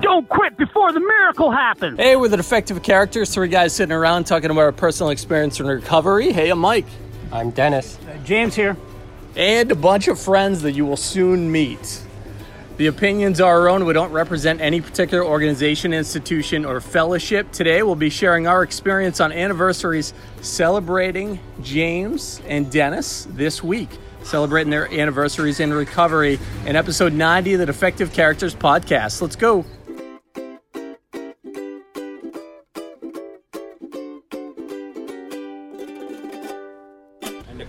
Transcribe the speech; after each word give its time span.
Don't 0.00 0.28
quit 0.28 0.56
before 0.56 0.92
the 0.92 1.00
miracle 1.00 1.50
happens. 1.50 1.98
Hey, 1.98 2.16
we're 2.16 2.28
the 2.28 2.36
defective 2.36 2.82
characters, 2.82 3.32
three 3.32 3.48
guys 3.48 3.72
sitting 3.74 3.94
around 3.94 4.24
talking 4.24 4.50
about 4.50 4.60
our 4.60 4.72
personal 4.72 5.10
experience 5.10 5.58
in 5.58 5.66
recovery. 5.66 6.32
Hey, 6.32 6.50
I'm 6.50 6.58
Mike. 6.58 6.86
I'm 7.32 7.50
Dennis. 7.50 7.98
Uh, 8.08 8.16
James 8.24 8.54
here. 8.54 8.76
And 9.36 9.70
a 9.72 9.74
bunch 9.74 10.08
of 10.08 10.18
friends 10.18 10.62
that 10.62 10.72
you 10.72 10.86
will 10.86 10.96
soon 10.96 11.50
meet. 11.50 12.02
The 12.76 12.88
opinions 12.88 13.40
are 13.40 13.60
our 13.60 13.68
own. 13.68 13.86
We 13.86 13.94
don't 13.94 14.12
represent 14.12 14.60
any 14.60 14.80
particular 14.82 15.24
organization, 15.24 15.94
institution, 15.94 16.64
or 16.66 16.80
fellowship. 16.80 17.50
Today, 17.50 17.82
we'll 17.82 17.94
be 17.94 18.10
sharing 18.10 18.46
our 18.46 18.62
experience 18.62 19.18
on 19.20 19.32
anniversaries 19.32 20.12
celebrating 20.42 21.40
James 21.62 22.40
and 22.46 22.70
Dennis 22.70 23.26
this 23.30 23.62
week, 23.62 23.88
celebrating 24.22 24.70
their 24.70 24.92
anniversaries 24.92 25.58
in 25.58 25.72
recovery 25.72 26.38
in 26.66 26.76
episode 26.76 27.14
90 27.14 27.54
of 27.54 27.60
the 27.60 27.66
Defective 27.66 28.12
Characters 28.12 28.54
podcast. 28.54 29.22
Let's 29.22 29.36
go. 29.36 29.64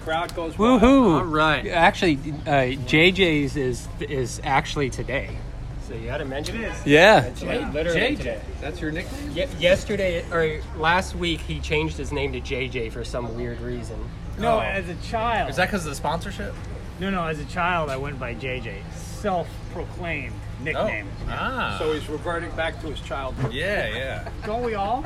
Crowd 0.07 0.33
goes 0.35 0.53
Woohoo! 0.53 1.17
All 1.17 1.25
right. 1.25 1.67
Actually, 1.67 2.15
uh, 2.45 2.79
JJ's 2.87 3.57
is 3.57 3.87
is 3.99 4.39
actually 4.43 4.89
today. 4.89 5.37
So 5.85 5.95
you 5.95 6.07
had 6.07 6.19
to 6.19 6.25
mention 6.25 6.63
it. 6.63 6.73
Yeah. 6.85 7.29
literally 7.73 7.99
JJ. 7.99 8.17
today. 8.17 8.41
That's 8.61 8.79
your 8.79 8.91
nickname? 8.91 9.31
Ye- 9.31 9.47
yesterday 9.59 10.23
or 10.31 10.61
last 10.77 11.15
week, 11.15 11.41
he 11.41 11.59
changed 11.59 11.97
his 11.97 12.13
name 12.13 12.31
to 12.33 12.39
JJ 12.39 12.91
for 12.93 13.03
some 13.03 13.35
weird 13.35 13.59
reason. 13.59 13.97
No, 14.39 14.59
as 14.59 14.87
a 14.87 14.95
child. 14.95 15.49
Is 15.49 15.57
that 15.57 15.65
because 15.65 15.85
of 15.85 15.89
the 15.89 15.95
sponsorship? 15.95 16.53
No, 17.01 17.09
no. 17.09 17.25
As 17.25 17.39
a 17.39 17.45
child, 17.45 17.89
I 17.89 17.97
went 17.97 18.17
by 18.17 18.33
JJ. 18.33 18.75
Self-proclaimed 18.95 20.33
nickname. 20.61 21.07
Oh. 21.27 21.31
Ah. 21.31 21.75
So 21.79 21.93
he's 21.93 22.07
reverting 22.07 22.51
back 22.51 22.79
to 22.81 22.87
his 22.87 23.01
childhood. 23.01 23.51
Yeah, 23.51 23.87
yeah. 23.89 24.29
Don't 24.45 24.63
we 24.63 24.75
all? 24.75 25.05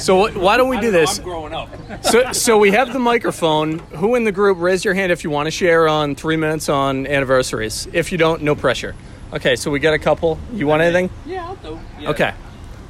So 0.00 0.30
why 0.38 0.56
don't 0.56 0.68
we 0.68 0.80
do 0.80 0.90
this? 0.90 1.18
I'm 1.18 1.24
growing 1.24 1.52
up. 1.52 1.68
so, 2.04 2.32
so 2.32 2.58
we 2.58 2.70
have 2.72 2.92
the 2.92 2.98
microphone. 2.98 3.78
Who 3.78 4.14
in 4.14 4.24
the 4.24 4.32
group? 4.32 4.58
Raise 4.58 4.84
your 4.84 4.94
hand 4.94 5.12
if 5.12 5.22
you 5.24 5.30
want 5.30 5.46
to 5.46 5.50
share 5.50 5.88
on 5.88 6.14
three 6.14 6.36
minutes 6.36 6.68
on 6.68 7.06
anniversaries. 7.06 7.86
If 7.92 8.10
you 8.12 8.18
don't, 8.18 8.42
no 8.42 8.54
pressure. 8.54 8.94
Okay, 9.32 9.56
so 9.56 9.70
we 9.70 9.78
got 9.78 9.94
a 9.94 9.98
couple. 9.98 10.38
You 10.52 10.66
want 10.66 10.82
anything? 10.82 11.10
Yeah, 11.26 11.46
I'll 11.46 11.56
do. 11.56 11.78
Yeah. 12.00 12.10
Okay. 12.10 12.32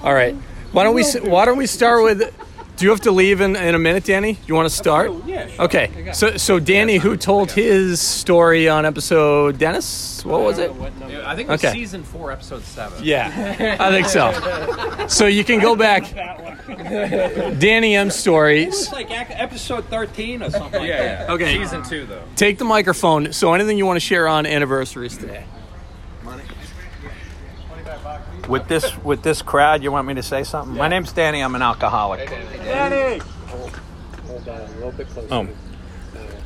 All 0.03 0.15
right. 0.15 0.35
Why 0.73 0.85
don't 0.85 0.95
we? 0.95 1.05
Why 1.05 1.45
don't 1.45 1.59
we 1.59 1.67
start 1.67 2.03
with? 2.03 2.33
Do 2.77 2.87
you 2.87 2.93
have 2.93 3.03
to 3.03 3.11
leave 3.11 3.43
in, 3.43 3.57
in 3.57 3.75
a 3.75 3.79
minute, 3.79 4.05
Danny? 4.05 4.39
You 4.47 4.55
want 4.55 4.67
to 4.67 4.75
start? 4.75 5.11
Yeah, 5.27 5.49
sure. 5.49 5.65
Okay. 5.67 6.13
So, 6.15 6.39
so 6.39 6.59
Danny, 6.59 6.97
who 6.97 7.15
told 7.15 7.53
his 7.53 8.01
story 8.01 8.71
on 8.71 8.87
episode 8.87 9.59
Dennis? 9.59 10.25
What 10.25 10.41
was 10.41 10.59
it? 10.59 10.71
I 10.71 11.37
think 11.37 11.51
it 11.51 11.53
was 11.53 11.63
Okay. 11.63 11.75
season 11.75 12.03
four, 12.03 12.33
episode 12.33 12.63
seven. 12.63 13.05
Yeah, 13.05 13.77
I 13.79 13.91
think 13.91 14.07
so. 14.07 14.31
So 15.09 15.27
you 15.27 15.45
can 15.45 15.61
go 15.61 15.75
back. 15.77 16.05
Danny 17.59 17.97
M 17.97 18.11
story. 18.11 18.65
It's 18.65 18.93
like 18.93 19.09
episode 19.11 19.85
13 19.87 20.43
or 20.43 20.51
something 20.51 20.81
like 20.81 20.89
Yeah, 20.89 20.99
that. 21.03 21.29
yeah. 21.29 21.35
Okay. 21.35 21.55
Season 21.59 21.83
two, 21.83 22.07
though. 22.07 22.23
Take 22.37 22.59
the 22.59 22.65
microphone. 22.65 23.33
So 23.33 23.55
anything 23.55 23.79
you 23.79 23.87
want 23.87 23.97
to 23.97 24.01
share 24.01 24.27
on 24.29 24.47
anniversaries 24.47 25.17
today? 25.17 25.45
With 28.49 28.67
this 28.67 28.97
with 29.05 29.23
this 29.23 29.43
crowd, 29.43 29.83
you 29.83 29.93
want 29.93 30.09
me 30.09 30.15
to 30.15 30.23
say 30.25 30.43
something? 30.43 30.77
My 30.77 30.89
name's 30.89 31.13
Danny. 31.13 31.41
I'm 31.41 31.55
an 31.55 31.63
alcoholic. 31.63 32.29
Danny. 32.29 33.19
Hold 33.47 34.49
on, 34.49 34.61
a 34.61 34.67
little 34.75 34.93
bit 34.93 35.09
closer. 35.09 35.29
Oh, 35.31 35.49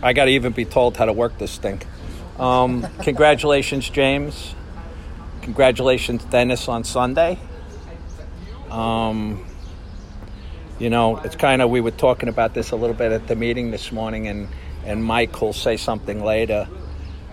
I 0.03 0.13
got 0.13 0.27
to 0.27 0.31
even 0.33 0.53
be 0.53 0.65
told 0.67 0.97
how 0.99 1.07
to 1.07 1.13
work 1.15 1.39
this 1.39 1.57
thing. 1.57 1.81
Um, 2.39 2.87
congratulations, 3.03 3.89
James. 3.89 4.55
Congratulations, 5.43 6.25
Dennis, 6.25 6.69
on 6.69 6.85
Sunday. 6.85 7.39
Um, 8.71 9.47
you 10.85 10.91
know, 10.91 11.17
it's 11.25 11.35
kind 11.35 11.63
of 11.63 11.71
we 11.71 11.81
were 11.81 11.93
talking 11.93 12.29
about 12.29 12.53
this 12.53 12.71
a 12.71 12.77
little 12.77 12.95
bit 12.95 13.11
at 13.11 13.27
the 13.27 13.35
meeting 13.35 13.71
this 13.71 13.91
morning, 13.91 14.29
and 14.29 14.47
and 14.85 15.03
Mike 15.03 15.41
will 15.41 15.55
say 15.55 15.79
something 15.79 16.23
later. 16.23 16.69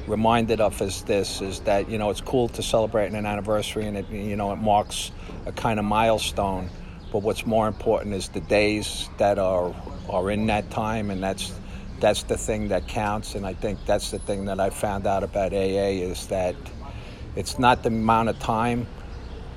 Reminded 0.08 0.62
of 0.62 0.82
us 0.82 1.02
this 1.02 1.42
is 1.42 1.60
that 1.62 1.90
you 1.90 1.98
know 1.98 2.12
it's 2.12 2.22
cool 2.22 2.48
to 2.48 2.64
celebrate 2.64 3.12
an 3.12 3.26
anniversary, 3.26 3.88
and 3.88 3.98
it 3.98 4.10
you 4.10 4.38
know 4.38 4.54
it 4.54 4.56
marks 4.56 5.12
a 5.46 5.52
kind 5.52 5.80
of 5.80 5.86
milestone. 5.86 6.70
But 7.12 7.24
what's 7.24 7.46
more 7.46 7.68
important 7.68 8.16
is 8.16 8.30
the 8.30 8.40
days 8.40 9.10
that 9.18 9.38
are 9.38 9.76
are 10.10 10.32
in 10.32 10.46
that 10.46 10.72
time, 10.72 11.12
and 11.12 11.22
that's 11.22 11.52
that's 12.00 12.24
the 12.24 12.38
thing 12.38 12.70
that 12.70 12.88
counts. 12.88 13.36
And 13.36 13.46
I 13.46 13.54
think 13.54 13.86
that's 13.86 14.12
the 14.12 14.20
thing 14.20 14.46
that 14.46 14.62
I 14.62 14.70
found 14.70 15.06
out 15.06 15.24
about 15.24 15.52
AA 15.52 16.00
is 16.08 16.28
that 16.28 16.56
it's 17.36 17.60
not 17.60 17.84
the 17.84 17.90
amount 17.90 18.30
of 18.30 18.40
time, 18.40 18.88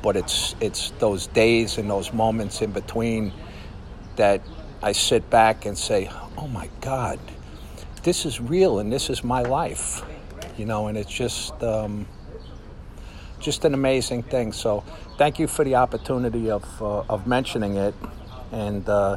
but 0.02 0.16
it's 0.16 0.56
it's 0.58 0.90
those 0.98 1.28
days 1.28 1.78
and 1.78 1.88
those 1.88 2.12
moments 2.12 2.60
in 2.60 2.72
between 2.72 3.32
that 4.16 4.42
I 4.82 4.92
sit 4.92 5.30
back 5.30 5.66
and 5.66 5.76
say, 5.76 6.10
"Oh 6.36 6.48
my 6.48 6.68
God, 6.80 7.18
this 8.02 8.26
is 8.26 8.40
real, 8.40 8.78
and 8.78 8.92
this 8.92 9.10
is 9.10 9.24
my 9.24 9.42
life," 9.42 10.02
you 10.56 10.66
know. 10.66 10.88
And 10.88 10.98
it's 10.98 11.10
just 11.12 11.62
um, 11.62 12.06
just 13.40 13.64
an 13.64 13.74
amazing 13.74 14.22
thing. 14.24 14.52
So, 14.52 14.84
thank 15.18 15.38
you 15.38 15.46
for 15.46 15.64
the 15.64 15.76
opportunity 15.76 16.50
of 16.50 16.64
uh, 16.82 17.00
of 17.08 17.26
mentioning 17.26 17.76
it, 17.76 17.94
and 18.52 18.88
uh, 18.88 19.16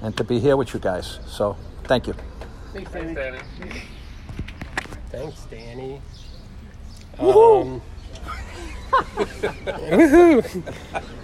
and 0.00 0.16
to 0.16 0.24
be 0.24 0.38
here 0.38 0.56
with 0.56 0.72
you 0.74 0.80
guys. 0.80 1.18
So, 1.26 1.56
thank 1.84 2.06
you. 2.06 2.14
Thanks, 2.72 2.90
Danny. 2.92 3.38
Thanks, 5.10 5.44
Danny. 5.50 6.00
Um, 7.18 7.82
woohoo! 9.90 10.62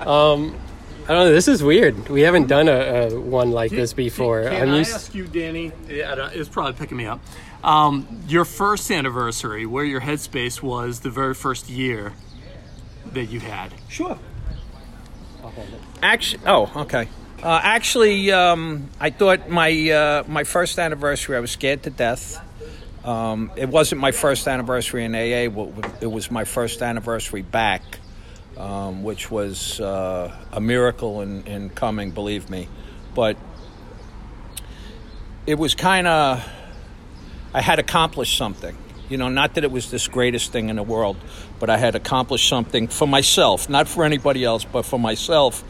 um, 0.06 0.55
I 1.08 1.12
don't 1.14 1.24
know. 1.24 1.32
This 1.32 1.48
is 1.48 1.62
weird. 1.62 2.10
We 2.10 2.20
haven't 2.20 2.48
done 2.48 2.69
a, 2.69 3.08
a 3.08 3.19
one 3.19 3.50
like 3.50 3.70
this 3.70 3.94
before. 3.94 4.42
Can 4.42 4.69
I'm 4.69 4.74
I 4.74 4.78
used. 4.78 4.92
ask 4.94 5.14
you, 5.14 5.26
Danny? 5.26 5.72
Yeah, 5.88 6.28
it's 6.34 6.50
probably 6.50 6.74
picking 6.74 6.98
me 6.98 7.06
up. 7.06 7.20
Um, 7.64 8.06
your 8.28 8.44
first 8.44 8.91
anniversary, 8.91 9.64
where 9.64 9.84
your 9.84 10.02
headspace 10.02 10.60
was 10.62 11.00
the 11.00 11.08
very 11.08 11.32
first 11.32 11.70
year 11.70 12.12
that 13.12 13.24
you 13.26 13.41
had. 13.41 13.72
Sure. 13.88 14.19
Actually, 16.02 16.42
oh, 16.46 16.70
okay. 16.76 17.08
Uh, 17.42 17.58
actually, 17.62 18.30
um, 18.30 18.90
I 19.00 19.08
thought 19.08 19.48
my 19.48 19.90
uh, 19.90 20.25
my 20.28 20.44
first 20.44 20.78
anniversary, 20.78 21.36
I 21.36 21.40
was 21.40 21.50
scared 21.50 21.84
to 21.84 21.90
death. 21.90 22.44
Um, 23.02 23.50
it 23.56 23.70
wasn't 23.70 24.00
my 24.00 24.12
first 24.12 24.46
anniversary 24.46 25.04
in 25.06 25.14
AA. 25.14 25.48
It 26.00 26.10
was 26.10 26.30
my 26.30 26.44
first 26.44 26.82
anniversary 26.82 27.42
back, 27.42 27.82
um, 28.58 29.04
which 29.04 29.30
was 29.30 29.80
uh, 29.80 30.34
a 30.52 30.60
miracle 30.60 31.20
in, 31.20 31.46
in 31.46 31.70
coming, 31.70 32.10
believe 32.10 32.50
me. 32.50 32.69
But 33.14 33.36
it 35.46 35.58
was 35.58 35.74
kind 35.74 36.06
of, 36.06 36.46
I 37.54 37.62
had 37.62 37.78
accomplished 37.78 38.36
something. 38.36 38.76
You 39.08 39.16
know, 39.16 39.28
not 39.28 39.54
that 39.54 39.64
it 39.64 39.70
was 39.70 39.91
this 39.91 40.06
greatest 40.08 40.52
thing 40.52 40.69
in 40.69 40.76
the 40.76 40.82
world, 40.82 41.16
but 41.58 41.70
I 41.70 41.78
had 41.78 41.94
accomplished 41.94 42.48
something 42.48 42.88
for 42.88 43.08
myself, 43.08 43.70
not 43.70 43.88
for 43.88 44.04
anybody 44.04 44.44
else, 44.44 44.64
but 44.64 44.84
for 44.84 44.98
myself. 44.98 45.64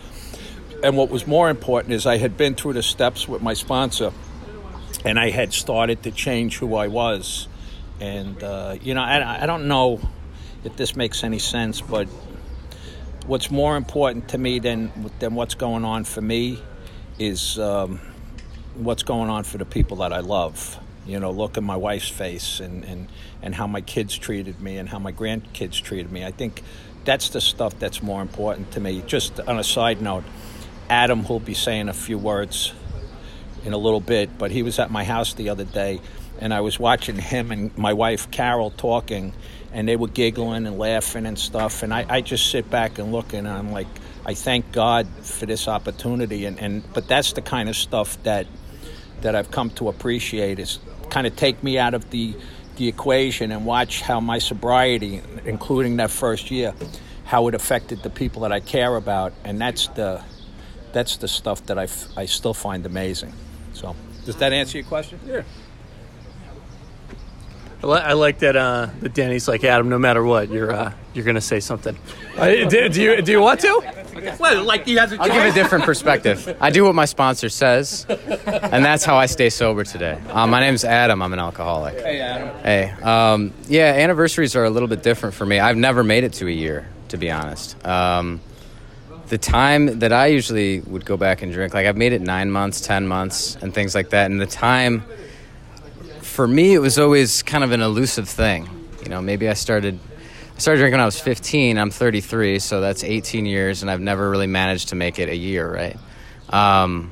And 0.83 0.97
what 0.97 1.11
was 1.11 1.27
more 1.27 1.51
important 1.51 1.93
is 1.93 2.07
I 2.07 2.17
had 2.17 2.37
been 2.37 2.55
through 2.55 2.73
the 2.73 2.83
steps 2.83 3.29
with 3.29 3.43
my 3.43 3.55
sponsor 3.55 4.13
and 5.05 5.19
I 5.19 5.31
had 5.31 5.53
started 5.53 6.03
to 6.05 6.11
change 6.11 6.59
who 6.59 6.75
I 6.75 6.89
was. 6.89 7.47
And, 8.01 8.43
uh, 8.43 8.77
you 8.81 8.95
know, 8.95 9.03
I, 9.03 9.43
I 9.43 9.47
don't 9.47 9.69
know 9.69 10.01
if 10.65 10.77
this 10.77 10.97
makes 10.97 11.23
any 11.23 11.39
sense, 11.39 11.81
but 11.81 12.09
what's 13.29 13.51
more 13.51 13.77
important 13.77 14.27
to 14.29 14.39
me 14.39 14.59
than, 14.59 14.91
than 15.19 15.35
what's 15.35 15.55
going 15.55 15.85
on 15.85 16.03
for 16.03 16.23
me 16.23 16.59
is 17.19 17.59
um, 17.59 18.01
what's 18.75 19.03
going 19.03 19.29
on 19.29 19.45
for 19.45 19.59
the 19.59 19.67
people 19.67 19.99
that 19.99 20.15
I 20.15 20.21
love. 20.21 20.81
You 21.05 21.21
know, 21.21 21.31
look 21.31 21.59
at 21.59 21.63
my 21.63 21.77
wife's 21.77 22.09
face 22.09 22.59
and, 22.59 22.85
and, 22.85 23.09
and 23.43 23.55
how 23.55 23.67
my 23.67 23.83
kids 23.83 24.17
treated 24.17 24.61
me 24.63 24.79
and 24.79 24.89
how 24.89 24.99
my 24.99 25.13
grandkids 25.13 25.83
treated 25.83 26.11
me. 26.11 26.25
I 26.25 26.31
think 26.31 26.63
that's 27.05 27.29
the 27.29 27.43
stuff 27.43 27.79
that's 27.79 28.03
more 28.03 28.23
important 28.23 28.73
to 28.73 28.81
me. 28.81 29.03
Just 29.07 29.39
on 29.41 29.59
a 29.59 29.65
side 29.65 30.01
note, 30.01 30.25
Adam 30.89 31.23
will 31.29 31.39
be 31.39 31.55
saying 31.55 31.91
a 31.91 31.95
few 31.95 32.17
words 32.17 32.73
in 33.63 33.75
a 33.75 33.79
little 33.79 34.01
bit, 34.01 34.39
but 34.39 34.51
he 34.51 34.63
was 34.63 34.79
at 34.79 34.91
my 34.91 35.05
house 35.05 35.35
the 35.35 35.51
other 35.51 35.65
day 35.65 36.01
and 36.41 36.55
I 36.55 36.63
was 36.63 36.79
watching 36.79 37.17
him 37.17 37.51
and 37.51 37.77
my 37.77 37.93
wife 37.93 38.31
Carol 38.31 38.71
talking 38.71 39.35
and 39.73 39.89
they 39.89 39.97
were 39.97 40.09
giggling 40.09 40.67
and 40.67 40.79
laughing 40.79 41.27
and 41.27 41.39
stuff 41.39 41.83
and 41.83 41.93
I, 41.93 42.07
I 42.09 42.21
just 42.21 42.51
sit 42.51 42.71
back 42.71 42.99
and 42.99 43.13
look 43.13 43.33
and 43.33 43.47
I'm 43.47 43.73
like 43.73 43.89
I 44.29 44.35
thank 44.35 44.73
God 44.73 45.09
for 45.23 45.47
this 45.47 45.69
opportunity, 45.69 46.45
and, 46.45 46.59
and 46.59 46.93
but 46.93 47.09
that's 47.09 47.33
the 47.33 47.41
kind 47.41 47.71
of 47.71 47.75
stuff 47.77 48.23
that 48.25 48.47
that 49.23 49.35
I've 49.35 49.51
come 49.51 49.71
to 49.71 49.89
appreciate 49.89 50.59
is 50.59 50.81
kind 51.09 51.27
of 51.27 51.35
take 51.35 51.63
me 51.63 51.79
out 51.79 51.95
of 51.95 52.11
the 52.11 52.37
the 52.77 52.89
equation 52.89 53.51
and 53.51 53.65
watch 53.65 54.03
how 54.03 54.21
my 54.21 54.39
sobriety, 54.39 55.23
including 55.47 55.97
that 55.97 56.11
first 56.11 56.51
year, 56.51 56.75
how 57.25 57.49
it 57.49 57.55
affected 57.55 58.03
the 58.03 58.11
people 58.11 58.43
that 58.43 58.53
I 58.53 58.61
care 58.61 58.97
about, 58.97 59.33
and 59.45 59.59
that's 59.59 59.87
the 59.89 60.23
that's 60.93 61.17
the 61.17 61.29
stuff 61.29 61.65
that 61.65 61.79
I, 61.79 61.85
f- 61.85 62.09
I 62.15 62.27
still 62.27 62.53
find 62.53 62.85
amazing. 62.85 63.33
So, 63.73 63.97
does 64.27 64.37
that 64.37 64.53
answer 64.53 64.77
your 64.77 64.87
question? 64.87 65.21
Yeah. 65.27 65.41
I, 67.83 68.13
like 68.15 68.41
that. 68.41 68.57
Uh, 68.57 68.89
that 69.01 69.15
Danny's 69.15 69.47
like 69.47 69.63
Adam. 69.65 69.89
No 69.89 69.99
matter 69.99 70.23
what, 70.25 70.51
you're 70.51 70.73
uh, 70.73 70.93
you're 71.15 71.25
gonna 71.25 71.41
say 71.41 71.61
something. 71.61 71.97
Uh, 72.37 72.69
do, 72.69 72.89
do 72.89 73.03
you 73.03 73.23
do 73.23 73.33
you 73.33 73.41
want 73.41 73.61
to? 73.61 73.95
Well, 74.41 74.65
like 74.65 74.87
you 74.89 74.99
have 74.99 75.11
to. 75.11 75.21
I'll 75.21 75.29
give 75.29 75.45
a 75.45 75.53
different 75.53 75.85
perspective. 75.85 76.57
I 76.61 76.71
do 76.71 76.85
what 76.85 76.95
my 76.95 77.05
sponsor 77.05 77.49
says, 77.49 78.05
and 78.09 78.85
that's 78.85 79.05
how 79.05 79.17
I 79.17 79.27
stay 79.27 79.49
sober 79.49 79.85
today. 79.85 80.21
Uh, 80.29 80.47
my 80.47 80.61
name's 80.61 80.85
Adam. 80.85 81.23
I'm 81.23 81.33
an 81.33 81.39
alcoholic. 81.39 82.01
Hey, 82.01 82.21
Adam. 82.21 82.59
Hey, 82.63 82.91
um, 83.03 83.53
yeah, 83.69 83.93
anniversaries 83.93 84.57
are 84.57 84.65
a 84.65 84.71
little 84.71 84.89
bit 84.89 85.03
different 85.05 85.37
for 85.37 85.47
me. 85.47 85.61
I've 85.61 85.77
never 85.77 86.03
made 86.03 86.25
it 86.25 86.33
to 86.35 86.49
a 86.49 86.53
year, 86.53 86.89
to 87.11 87.17
be 87.17 87.31
honest. 87.31 87.85
Um, 87.87 88.41
the 89.29 89.39
time 89.39 90.01
that 90.01 90.13
I 90.13 90.27
usually 90.27 90.81
would 90.81 91.05
go 91.05 91.17
back 91.17 91.43
and 91.43 91.53
drink, 91.53 91.75
like 91.75 91.87
I've 91.87 91.97
made 91.97 92.13
it 92.13 92.23
nine 92.23 92.51
months, 92.51 92.81
ten 92.81 93.07
months, 93.07 93.57
and 93.57 93.73
things 93.73 93.95
like 93.95 94.11
that. 94.11 94.31
And 94.31 94.41
the 94.41 94.47
time, 94.47 95.05
for 96.39 96.47
me, 96.47 96.73
it 96.73 96.79
was 96.79 97.01
always 97.01 97.43
kind 97.43 97.65
of 97.65 97.73
an 97.73 97.83
elusive 97.83 98.29
thing. 98.29 98.69
You 99.03 99.09
know, 99.09 99.21
maybe 99.21 99.49
I 99.49 99.55
started. 99.55 99.99
I 100.55 100.59
started 100.61 100.79
drinking 100.79 100.99
when 100.99 101.01
I 101.01 101.05
was 101.05 101.19
15. 101.19 101.77
I'm 101.77 101.91
33, 101.91 102.61
so 102.61 102.81
that's 102.81 103.03
18 103.03 103.45
years, 103.45 103.83
and 103.83 103.91
I've 103.91 104.01
never 104.01 104.31
really 104.31 104.47
managed 104.47 104.91
to 104.91 104.95
make 104.95 105.19
it 105.19 105.29
a 105.29 105.35
year, 105.35 105.69
right? 105.69 105.97
Um, 106.51 107.11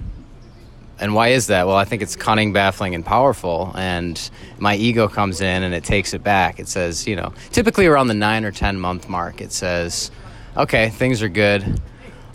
and 1.00 1.12
why 1.12 1.30
is 1.30 1.48
that? 1.48 1.66
Well, 1.66 1.74
I 1.74 1.84
think 1.84 2.02
it's 2.02 2.14
cunning, 2.14 2.52
baffling, 2.52 2.94
and 2.94 3.04
powerful. 3.04 3.72
And 3.74 4.30
my 4.60 4.76
ego 4.76 5.08
comes 5.08 5.40
in 5.40 5.64
and 5.64 5.74
it 5.74 5.82
takes 5.82 6.14
it 6.14 6.22
back. 6.22 6.60
It 6.60 6.68
says, 6.68 7.08
you 7.08 7.16
know, 7.16 7.32
typically 7.50 7.86
around 7.86 8.06
the 8.06 8.14
nine 8.14 8.44
or 8.44 8.52
10 8.52 8.78
month 8.78 9.08
mark, 9.08 9.40
it 9.40 9.50
says, 9.50 10.12
okay, 10.56 10.90
things 10.90 11.20
are 11.20 11.28
good. 11.28 11.80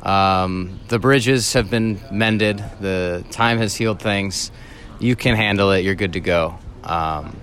Um, 0.03 0.77
the 0.89 0.99
bridges 0.99 1.53
have 1.53 1.69
been 1.69 2.01
mended. 2.11 2.61
The 2.81 3.23
time 3.31 3.59
has 3.59 3.75
healed 3.75 4.01
things. 4.01 4.51
You 4.99 5.15
can 5.15 5.37
handle 5.37 5.71
it. 5.71 5.85
You're 5.85 5.95
good 5.95 6.13
to 6.13 6.19
go. 6.19 6.59
Um, 6.91 7.37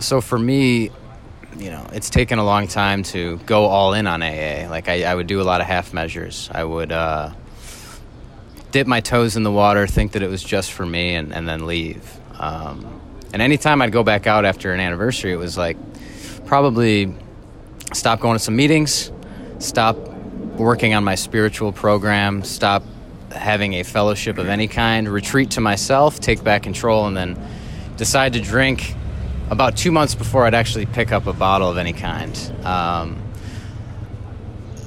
so 0.00 0.20
for 0.20 0.38
me, 0.38 0.90
you 1.56 1.70
know, 1.70 1.86
it's 1.92 2.10
taken 2.10 2.38
a 2.38 2.44
long 2.44 2.66
time 2.66 3.04
to 3.04 3.38
go 3.46 3.66
all 3.66 3.94
in 3.94 4.06
on 4.06 4.22
AA. 4.22 4.68
Like 4.68 4.88
I, 4.88 5.04
I 5.04 5.14
would 5.14 5.28
do 5.28 5.40
a 5.40 5.44
lot 5.44 5.60
of 5.60 5.68
half 5.68 5.94
measures. 5.94 6.50
I 6.52 6.64
would 6.64 6.90
uh, 6.90 7.30
dip 8.72 8.86
my 8.86 9.00
toes 9.00 9.36
in 9.36 9.44
the 9.44 9.52
water, 9.52 9.86
think 9.86 10.12
that 10.12 10.22
it 10.22 10.28
was 10.28 10.42
just 10.42 10.72
for 10.72 10.84
me, 10.84 11.14
and, 11.14 11.32
and 11.32 11.48
then 11.48 11.66
leave. 11.66 12.12
Um, 12.38 13.00
and 13.32 13.40
anytime 13.40 13.80
I'd 13.80 13.92
go 13.92 14.02
back 14.02 14.26
out 14.26 14.44
after 14.44 14.72
an 14.72 14.80
anniversary, 14.80 15.32
it 15.32 15.36
was 15.36 15.56
like 15.56 15.76
probably 16.44 17.14
stop 17.92 18.18
going 18.20 18.34
to 18.34 18.42
some 18.42 18.56
meetings, 18.56 19.12
stop 19.60 19.96
working 20.56 20.92
on 20.92 21.04
my 21.04 21.14
spiritual 21.14 21.72
program, 21.72 22.42
stop 22.42 22.82
having 23.30 23.74
a 23.74 23.84
fellowship 23.84 24.38
of 24.38 24.48
any 24.48 24.66
kind, 24.66 25.08
retreat 25.08 25.52
to 25.52 25.60
myself, 25.60 26.18
take 26.18 26.42
back 26.42 26.64
control, 26.64 27.06
and 27.06 27.16
then 27.16 27.38
decide 27.96 28.34
to 28.34 28.40
drink 28.40 28.94
about 29.50 29.76
two 29.76 29.92
months 29.92 30.14
before 30.14 30.44
I'd 30.44 30.54
actually 30.54 30.86
pick 30.86 31.12
up 31.12 31.26
a 31.26 31.32
bottle 31.32 31.70
of 31.70 31.78
any 31.78 31.92
kind. 31.92 32.36
Um, 32.64 33.22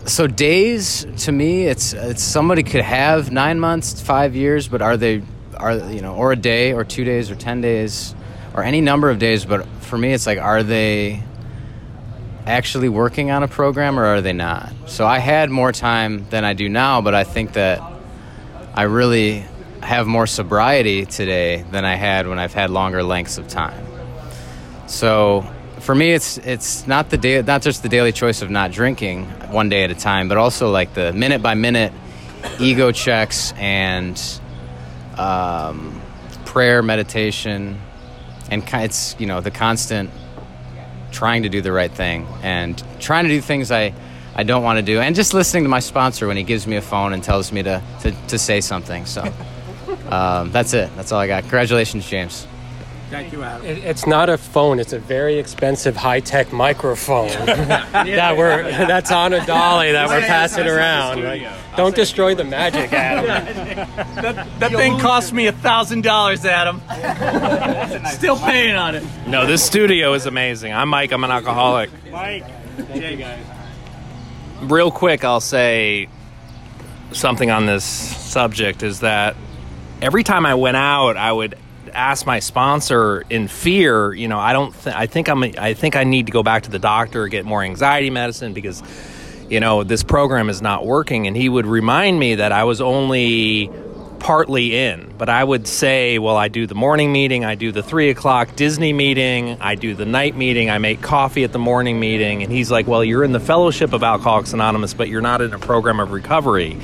so 0.05 0.27
days 0.27 1.05
to 1.19 1.31
me, 1.31 1.65
it's 1.67 1.93
it's 1.93 2.23
somebody 2.23 2.63
could 2.63 2.81
have 2.81 3.31
nine 3.31 3.59
months, 3.59 4.01
five 4.01 4.35
years, 4.35 4.67
but 4.67 4.81
are 4.81 4.97
they 4.97 5.21
are 5.55 5.75
you 5.75 6.01
know, 6.01 6.15
or 6.15 6.31
a 6.31 6.35
day, 6.35 6.73
or 6.73 6.83
two 6.83 7.03
days, 7.03 7.29
or 7.29 7.35
ten 7.35 7.61
days, 7.61 8.15
or 8.53 8.63
any 8.63 8.81
number 8.81 9.09
of 9.09 9.19
days? 9.19 9.45
But 9.45 9.67
for 9.81 9.97
me, 9.97 10.13
it's 10.13 10.25
like, 10.25 10.39
are 10.39 10.63
they 10.63 11.23
actually 12.45 12.89
working 12.89 13.29
on 13.29 13.43
a 13.43 13.47
program 13.47 13.99
or 13.99 14.05
are 14.05 14.21
they 14.21 14.33
not? 14.33 14.73
So 14.87 15.05
I 15.05 15.19
had 15.19 15.49
more 15.49 15.71
time 15.71 16.27
than 16.29 16.43
I 16.43 16.53
do 16.53 16.67
now, 16.69 17.01
but 17.01 17.13
I 17.13 17.23
think 17.23 17.53
that 17.53 17.81
I 18.73 18.83
really 18.83 19.45
have 19.81 20.07
more 20.07 20.27
sobriety 20.27 21.05
today 21.05 21.63
than 21.71 21.85
I 21.85 21.95
had 21.95 22.27
when 22.27 22.39
I've 22.39 22.53
had 22.53 22.69
longer 22.69 23.03
lengths 23.03 23.37
of 23.37 23.47
time. 23.47 23.85
So 24.87 25.45
for 25.79 25.95
me, 25.95 26.11
it's 26.11 26.37
it's 26.39 26.85
not 26.87 27.09
the 27.09 27.17
day, 27.17 27.41
not 27.41 27.61
just 27.61 27.83
the 27.83 27.89
daily 27.89 28.11
choice 28.11 28.41
of 28.41 28.49
not 28.49 28.71
drinking 28.71 29.25
one 29.51 29.69
day 29.69 29.83
at 29.83 29.91
a 29.91 29.95
time, 29.95 30.27
but 30.27 30.37
also 30.37 30.69
like 30.69 30.93
the 30.93 31.13
minute 31.13 31.41
by 31.41 31.53
minute 31.53 31.93
ego 32.59 32.91
checks 32.91 33.53
and 33.57 34.21
um, 35.17 36.01
prayer, 36.45 36.81
meditation, 36.81 37.79
and 38.49 38.63
it's 38.73 39.15
you 39.19 39.27
know 39.27 39.41
the 39.41 39.51
constant 39.51 40.09
trying 41.11 41.43
to 41.43 41.49
do 41.49 41.61
the 41.61 41.71
right 41.71 41.91
thing 41.91 42.27
and 42.43 42.83
trying 42.99 43.25
to 43.25 43.29
do 43.29 43.41
things 43.41 43.71
I, 43.71 43.93
I 44.35 44.43
don't 44.43 44.63
want 44.63 44.77
to 44.77 44.83
do 44.83 44.99
and 44.99 45.15
just 45.15 45.33
listening 45.33 45.63
to 45.63 45.69
my 45.69 45.79
sponsor 45.79 46.27
when 46.27 46.37
he 46.37 46.43
gives 46.43 46.67
me 46.67 46.75
a 46.75 46.81
phone 46.81 47.13
and 47.13 47.23
tells 47.23 47.51
me 47.51 47.63
to, 47.63 47.81
to, 48.01 48.11
to 48.27 48.37
say 48.37 48.61
something. 48.61 49.05
So 49.05 49.23
um, 50.09 50.51
that's 50.51 50.73
it. 50.73 50.89
That's 50.95 51.11
all 51.11 51.19
I 51.19 51.27
got. 51.27 51.43
Congratulations, 51.43 52.07
James. 52.07 52.47
Thank 53.09 53.33
you, 53.33 53.41
Adam. 53.41 53.65
It, 53.65 53.79
it's 53.79 54.05
not 54.05 54.29
a 54.29 54.37
phone. 54.37 54.79
It's 54.79 54.93
a 54.93 54.99
very 54.99 55.39
expensive 55.39 55.95
high-tech 55.95 56.53
microphone 56.53 57.29
that 57.45 58.37
we're 58.37 58.61
that's 58.63 59.11
on 59.11 59.33
a 59.33 59.43
dolly 59.47 59.91
that 59.93 60.07
we're 60.09 60.21
passing 60.21 60.67
around. 60.67 61.23
Like, 61.23 61.41
don't 61.75 61.95
destroy 61.95 62.35
the 62.35 62.43
magic, 62.43 62.93
Adam. 62.93 63.25
that 63.25 64.59
that 64.59 64.71
thing 64.71 64.99
cost 64.99 65.33
me 65.33 65.47
a 65.47 65.51
thousand 65.51 66.03
dollars, 66.03 66.45
Adam. 66.45 66.81
Still 68.11 68.37
paying 68.37 68.75
on 68.75 68.93
it. 68.93 69.03
No, 69.27 69.47
this 69.47 69.63
studio 69.63 70.13
is 70.13 70.27
amazing. 70.27 70.71
I'm 70.73 70.89
Mike. 70.89 71.11
I'm 71.11 71.23
an 71.23 71.31
alcoholic. 71.31 71.89
Mike. 72.11 72.43
Hey 72.43 73.15
guys. 73.15 73.43
Real 74.61 74.91
quick, 74.91 75.23
I'll 75.23 75.41
say 75.41 76.07
something 77.11 77.49
on 77.49 77.65
this 77.65 77.83
subject 77.83 78.83
is 78.83 78.99
that 78.99 79.35
every 80.01 80.23
time 80.23 80.45
I 80.45 80.55
went 80.55 80.77
out, 80.77 81.17
I 81.17 81.31
would 81.31 81.57
ask 81.93 82.25
my 82.25 82.39
sponsor 82.39 83.23
in 83.29 83.47
fear. 83.47 84.13
You 84.13 84.27
know, 84.27 84.39
I 84.39 84.53
don't. 84.53 84.73
Th- 84.83 84.95
I 84.95 85.07
think 85.07 85.27
I'm. 85.27 85.43
I 85.43 85.73
think 85.73 85.95
I 85.95 86.03
need 86.03 86.27
to 86.27 86.31
go 86.31 86.43
back 86.43 86.63
to 86.63 86.69
the 86.69 86.79
doctor 86.79 87.27
get 87.27 87.45
more 87.45 87.63
anxiety 87.63 88.09
medicine 88.09 88.53
because, 88.53 88.81
you 89.49 89.59
know, 89.59 89.83
this 89.83 90.03
program 90.03 90.49
is 90.49 90.61
not 90.61 90.85
working. 90.85 91.27
And 91.27 91.35
he 91.35 91.49
would 91.49 91.65
remind 91.65 92.19
me 92.19 92.35
that 92.35 92.51
I 92.51 92.63
was 92.63 92.81
only 92.81 93.71
partly 94.19 94.75
in, 94.75 95.13
but 95.17 95.29
I 95.29 95.41
would 95.41 95.65
say, 95.65 96.19
well, 96.19 96.35
I 96.35 96.49
do 96.49 96.67
the 96.67 96.75
morning 96.75 97.13
meeting, 97.13 97.45
I 97.45 97.55
do 97.55 97.71
the 97.71 97.81
three 97.81 98.09
o'clock 98.09 98.53
Disney 98.55 98.91
meeting, 98.91 99.57
I 99.61 99.75
do 99.75 99.95
the 99.95 100.05
night 100.05 100.35
meeting, 100.35 100.69
I 100.69 100.77
make 100.77 101.01
coffee 101.01 101.45
at 101.45 101.53
the 101.53 101.59
morning 101.59 102.01
meeting. 102.01 102.43
And 102.43 102.51
he's 102.51 102.69
like, 102.69 102.85
well, 102.85 103.01
you're 103.01 103.23
in 103.23 103.31
the 103.31 103.39
Fellowship 103.39 103.93
of 103.93 104.03
Alcoholics 104.03 104.51
Anonymous, 104.51 104.93
but 104.93 105.07
you're 105.07 105.21
not 105.21 105.41
in 105.41 105.53
a 105.53 105.59
program 105.59 106.01
of 106.01 106.11
recovery. 106.11 106.77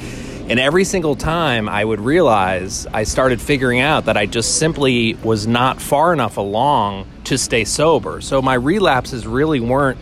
And 0.48 0.60
every 0.60 0.84
single 0.84 1.16
time 1.16 1.68
I 1.68 1.84
would 1.84 2.00
realize, 2.00 2.86
I 2.94 3.04
started 3.04 3.42
figuring 3.42 3.80
out 3.80 4.06
that 4.06 4.16
I 4.16 4.28
just 4.28 4.60
simply 4.60 5.16
was 5.24 5.48
not 5.48 5.82
far 5.82 6.14
enough 6.14 6.38
along 6.38 7.08
to 7.24 7.38
stay 7.38 7.66
sober. 7.66 8.22
So 8.22 8.44
my 8.44 8.54
relapses 8.54 9.26
really 9.26 9.60
weren't, 9.60 9.98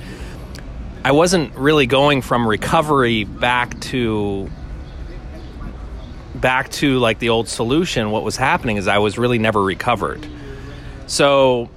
I 1.06 1.14
wasn't 1.14 1.56
really 1.56 1.86
going 1.86 2.22
from 2.22 2.46
recovery 2.46 3.24
back 3.24 3.80
to 3.82 4.50
back 6.36 6.70
to 6.72 7.00
like 7.00 7.20
the 7.20 7.30
old 7.30 7.48
solution 7.48 8.12
what 8.12 8.24
was 8.24 8.36
happening 8.36 8.78
is 8.78 8.88
i 8.88 8.98
was 8.98 9.20
really 9.20 9.38
never 9.38 9.62
recovered 9.62 10.28
so 11.06 11.70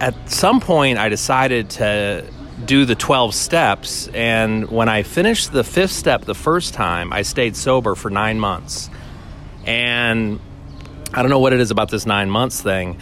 at 0.00 0.14
some 0.30 0.60
point 0.60 0.98
i 0.98 1.08
decided 1.08 1.68
to 1.68 2.24
do 2.64 2.84
the 2.84 2.94
12 2.94 3.34
steps 3.34 4.08
and 4.08 4.70
when 4.70 4.88
i 4.88 5.02
finished 5.02 5.52
the 5.52 5.62
fifth 5.62 5.90
step 5.90 6.24
the 6.24 6.34
first 6.34 6.72
time 6.72 7.12
i 7.12 7.22
stayed 7.22 7.54
sober 7.54 7.94
for 7.94 8.10
nine 8.10 8.40
months. 8.40 8.88
And 9.66 10.40
i 11.12 11.22
don't 11.22 11.30
know 11.30 11.38
what 11.38 11.52
it 11.52 11.60
is 11.60 11.70
about 11.70 11.90
this 11.90 12.06
nine 12.06 12.30
months 12.30 12.62
thing 12.62 12.98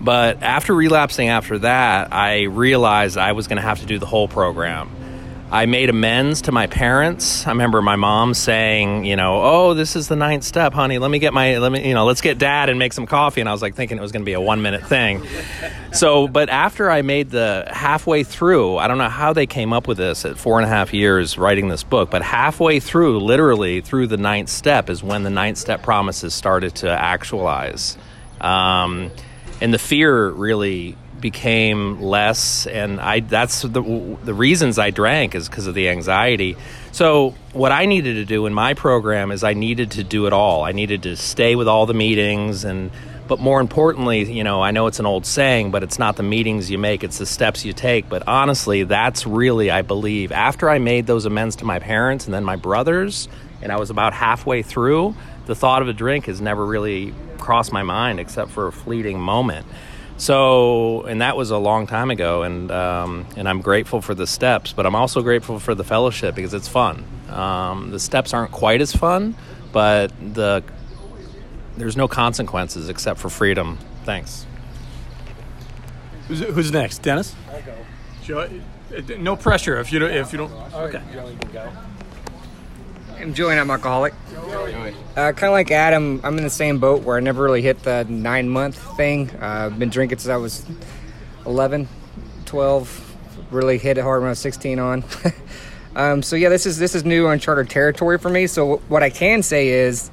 but 0.00 0.42
after 0.42 0.74
relapsing 0.74 1.28
after 1.28 1.58
that 1.58 2.12
i 2.12 2.42
realized 2.42 3.16
i 3.16 3.32
was 3.32 3.46
going 3.46 3.56
to 3.56 3.62
have 3.62 3.80
to 3.80 3.86
do 3.86 3.98
the 3.98 4.06
whole 4.06 4.28
program 4.28 4.90
I 5.52 5.66
made 5.66 5.90
amends 5.90 6.42
to 6.42 6.52
my 6.52 6.68
parents. 6.68 7.44
I 7.44 7.50
remember 7.50 7.82
my 7.82 7.96
mom 7.96 8.34
saying, 8.34 9.04
you 9.04 9.16
know, 9.16 9.42
oh, 9.42 9.74
this 9.74 9.96
is 9.96 10.06
the 10.06 10.14
ninth 10.14 10.44
step, 10.44 10.72
honey. 10.72 10.98
Let 10.98 11.10
me 11.10 11.18
get 11.18 11.34
my, 11.34 11.58
let 11.58 11.72
me, 11.72 11.88
you 11.88 11.94
know, 11.94 12.04
let's 12.04 12.20
get 12.20 12.38
dad 12.38 12.68
and 12.68 12.78
make 12.78 12.92
some 12.92 13.04
coffee. 13.04 13.40
And 13.40 13.48
I 13.48 13.52
was 13.52 13.60
like 13.60 13.74
thinking 13.74 13.98
it 13.98 14.00
was 14.00 14.12
going 14.12 14.22
to 14.22 14.26
be 14.26 14.34
a 14.34 14.40
one 14.40 14.62
minute 14.62 14.84
thing. 14.86 15.26
So, 15.92 16.28
but 16.28 16.50
after 16.50 16.88
I 16.88 17.02
made 17.02 17.30
the 17.30 17.66
halfway 17.68 18.22
through, 18.22 18.78
I 18.78 18.86
don't 18.86 18.98
know 18.98 19.08
how 19.08 19.32
they 19.32 19.46
came 19.46 19.72
up 19.72 19.88
with 19.88 19.98
this 19.98 20.24
at 20.24 20.38
four 20.38 20.60
and 20.60 20.66
a 20.66 20.68
half 20.68 20.94
years 20.94 21.36
writing 21.36 21.66
this 21.66 21.82
book, 21.82 22.10
but 22.10 22.22
halfway 22.22 22.78
through, 22.78 23.18
literally 23.18 23.80
through 23.80 24.06
the 24.06 24.16
ninth 24.16 24.50
step, 24.50 24.88
is 24.88 25.02
when 25.02 25.24
the 25.24 25.30
ninth 25.30 25.58
step 25.58 25.82
promises 25.82 26.32
started 26.32 26.76
to 26.76 26.88
actualize. 26.88 27.98
Um, 28.40 29.10
and 29.60 29.74
the 29.74 29.78
fear 29.78 30.30
really 30.30 30.96
became 31.20 32.00
less, 32.00 32.66
and 32.66 33.00
I 33.00 33.20
that's 33.20 33.62
the 33.62 33.82
the 34.24 34.34
reasons 34.34 34.78
I 34.78 34.90
drank 34.90 35.34
is 35.34 35.48
because 35.48 35.66
of 35.66 35.74
the 35.74 35.88
anxiety. 35.88 36.56
So 36.92 37.34
what 37.52 37.72
I 37.72 37.86
needed 37.86 38.14
to 38.14 38.24
do 38.24 38.46
in 38.46 38.54
my 38.54 38.74
program 38.74 39.30
is 39.30 39.44
I 39.44 39.54
needed 39.54 39.92
to 39.92 40.04
do 40.04 40.26
it 40.26 40.32
all. 40.32 40.64
I 40.64 40.72
needed 40.72 41.04
to 41.04 41.16
stay 41.16 41.54
with 41.54 41.68
all 41.68 41.86
the 41.86 41.94
meetings 41.94 42.64
and 42.64 42.90
but 43.30 43.38
more 43.38 43.60
importantly, 43.60 44.24
you 44.24 44.42
know, 44.42 44.60
I 44.60 44.72
know 44.72 44.88
it's 44.88 44.98
an 44.98 45.06
old 45.06 45.24
saying, 45.24 45.70
but 45.70 45.84
it's 45.84 46.00
not 46.00 46.16
the 46.16 46.24
meetings 46.24 46.68
you 46.68 46.78
make, 46.78 47.04
it's 47.04 47.18
the 47.18 47.26
steps 47.26 47.64
you 47.64 47.72
take. 47.72 48.08
But 48.08 48.26
honestly, 48.26 48.82
that's 48.82 49.24
really, 49.24 49.70
I 49.70 49.82
believe, 49.82 50.32
after 50.32 50.68
I 50.68 50.80
made 50.80 51.06
those 51.06 51.26
amends 51.26 51.54
to 51.56 51.64
my 51.64 51.78
parents 51.78 52.24
and 52.24 52.34
then 52.34 52.42
my 52.42 52.56
brothers, 52.56 53.28
and 53.62 53.70
I 53.70 53.78
was 53.78 53.88
about 53.88 54.14
halfway 54.14 54.62
through, 54.62 55.14
the 55.46 55.54
thought 55.54 55.80
of 55.80 55.86
a 55.86 55.92
drink 55.92 56.26
has 56.26 56.40
never 56.40 56.66
really 56.66 57.14
crossed 57.38 57.72
my 57.72 57.84
mind 57.84 58.18
except 58.18 58.50
for 58.50 58.66
a 58.66 58.72
fleeting 58.72 59.20
moment. 59.20 59.64
So, 60.20 61.00
and 61.04 61.22
that 61.22 61.34
was 61.34 61.50
a 61.50 61.56
long 61.56 61.86
time 61.86 62.10
ago, 62.10 62.42
and 62.42 62.70
um, 62.70 63.26
and 63.38 63.48
I'm 63.48 63.62
grateful 63.62 64.02
for 64.02 64.14
the 64.14 64.26
steps, 64.26 64.70
but 64.70 64.84
I'm 64.84 64.94
also 64.94 65.22
grateful 65.22 65.58
for 65.58 65.74
the 65.74 65.82
fellowship 65.82 66.34
because 66.34 66.52
it's 66.52 66.68
fun. 66.68 67.06
Um, 67.30 67.90
the 67.90 67.98
steps 67.98 68.34
aren't 68.34 68.52
quite 68.52 68.82
as 68.82 68.94
fun, 68.94 69.34
but 69.72 70.12
the 70.34 70.62
there's 71.78 71.96
no 71.96 72.06
consequences 72.06 72.90
except 72.90 73.18
for 73.18 73.30
freedom. 73.30 73.78
Thanks. 74.04 74.44
Who's, 76.28 76.40
who's 76.40 76.70
next, 76.70 76.98
Dennis? 76.98 77.34
I 77.50 77.62
go. 77.62 77.74
Joe, 78.22 78.40
uh, 78.40 79.00
no 79.18 79.36
pressure 79.36 79.80
if 79.80 79.90
you 79.90 80.00
don't. 80.00 80.10
If 80.10 80.32
you 80.32 80.38
don't. 80.38 80.52
Okay. 80.74 81.00
I'm 83.20 83.34
Joey, 83.34 83.58
I'm 83.58 83.70
alcoholic. 83.70 84.14
Uh, 84.34 85.32
kind 85.32 85.44
of 85.44 85.50
like 85.50 85.70
Adam, 85.70 86.22
I'm 86.24 86.38
in 86.38 86.42
the 86.42 86.48
same 86.48 86.78
boat 86.78 87.02
where 87.02 87.18
I 87.18 87.20
never 87.20 87.42
really 87.42 87.60
hit 87.60 87.82
the 87.82 88.04
nine 88.04 88.48
month 88.48 88.78
thing. 88.96 89.30
Uh, 89.32 89.66
I've 89.66 89.78
been 89.78 89.90
drinking 89.90 90.18
since 90.18 90.30
I 90.30 90.38
was 90.38 90.64
11, 91.44 91.86
12. 92.46 93.16
Really 93.50 93.76
hit 93.76 93.98
it 93.98 94.00
hard 94.00 94.22
when 94.22 94.28
I 94.28 94.30
was 94.30 94.38
16 94.38 94.78
on. 94.78 95.04
um, 95.96 96.22
so 96.22 96.34
yeah, 96.34 96.48
this 96.48 96.64
is 96.64 96.78
this 96.78 96.94
is 96.94 97.04
new 97.04 97.26
uncharted 97.26 97.68
territory 97.68 98.16
for 98.16 98.30
me. 98.30 98.46
So 98.46 98.78
what 98.88 99.02
I 99.02 99.10
can 99.10 99.42
say 99.42 99.68
is 99.68 100.10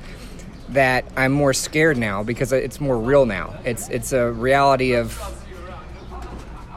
that 0.69 1.05
I'm 1.15 1.31
more 1.31 1.53
scared 1.53 1.97
now 1.97 2.23
because 2.23 2.51
it's 2.51 2.81
more 2.81 2.97
real 2.97 3.25
now. 3.25 3.57
It's 3.63 3.87
it's 3.87 4.11
a 4.11 4.33
reality 4.33 4.95
of 4.95 5.17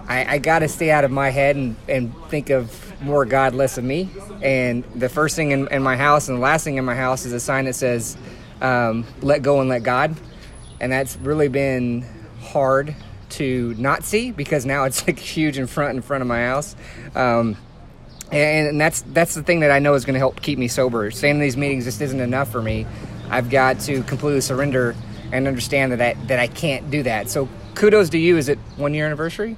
I, 0.06 0.34
I 0.34 0.38
got 0.38 0.60
to 0.60 0.68
stay 0.68 0.92
out 0.92 1.02
of 1.02 1.10
my 1.10 1.30
head 1.30 1.56
and, 1.56 1.74
and 1.88 2.14
think 2.28 2.50
of 2.50 2.89
more 3.00 3.24
God, 3.24 3.54
less 3.54 3.78
of 3.78 3.84
me. 3.84 4.10
And 4.42 4.84
the 4.94 5.08
first 5.08 5.36
thing 5.36 5.52
in, 5.52 5.68
in 5.68 5.82
my 5.82 5.96
house 5.96 6.28
and 6.28 6.38
the 6.38 6.42
last 6.42 6.64
thing 6.64 6.76
in 6.76 6.84
my 6.84 6.94
house 6.94 7.24
is 7.24 7.32
a 7.32 7.40
sign 7.40 7.64
that 7.64 7.74
says, 7.74 8.16
um, 8.60 9.06
let 9.22 9.42
go 9.42 9.60
and 9.60 9.68
let 9.68 9.82
God. 9.82 10.16
And 10.80 10.92
that's 10.92 11.16
really 11.16 11.48
been 11.48 12.04
hard 12.40 12.94
to 13.30 13.74
not 13.78 14.02
see 14.04 14.32
because 14.32 14.66
now 14.66 14.84
it's 14.84 15.06
like 15.06 15.18
huge 15.18 15.58
in 15.58 15.66
front 15.66 15.96
in 15.96 16.02
front 16.02 16.22
of 16.22 16.28
my 16.28 16.44
house. 16.44 16.76
Um, 17.14 17.56
and, 18.32 18.68
and 18.68 18.80
that's 18.80 19.02
that's 19.02 19.34
the 19.34 19.42
thing 19.42 19.60
that 19.60 19.70
I 19.70 19.78
know 19.78 19.94
is 19.94 20.04
going 20.04 20.14
to 20.14 20.20
help 20.20 20.40
keep 20.40 20.58
me 20.58 20.68
sober. 20.68 21.10
Staying 21.10 21.36
in 21.36 21.40
these 21.40 21.56
meetings 21.56 21.84
just 21.84 22.00
isn't 22.00 22.20
enough 22.20 22.50
for 22.50 22.62
me. 22.62 22.86
I've 23.28 23.50
got 23.50 23.80
to 23.80 24.02
completely 24.04 24.40
surrender 24.40 24.94
and 25.32 25.46
understand 25.46 25.92
that 25.92 26.00
I, 26.00 26.14
that 26.26 26.38
I 26.38 26.48
can't 26.48 26.90
do 26.90 27.02
that. 27.04 27.30
So 27.30 27.48
kudos 27.74 28.10
to 28.10 28.18
you. 28.18 28.36
Is 28.36 28.48
it 28.48 28.58
one 28.76 28.94
year 28.94 29.06
anniversary? 29.06 29.56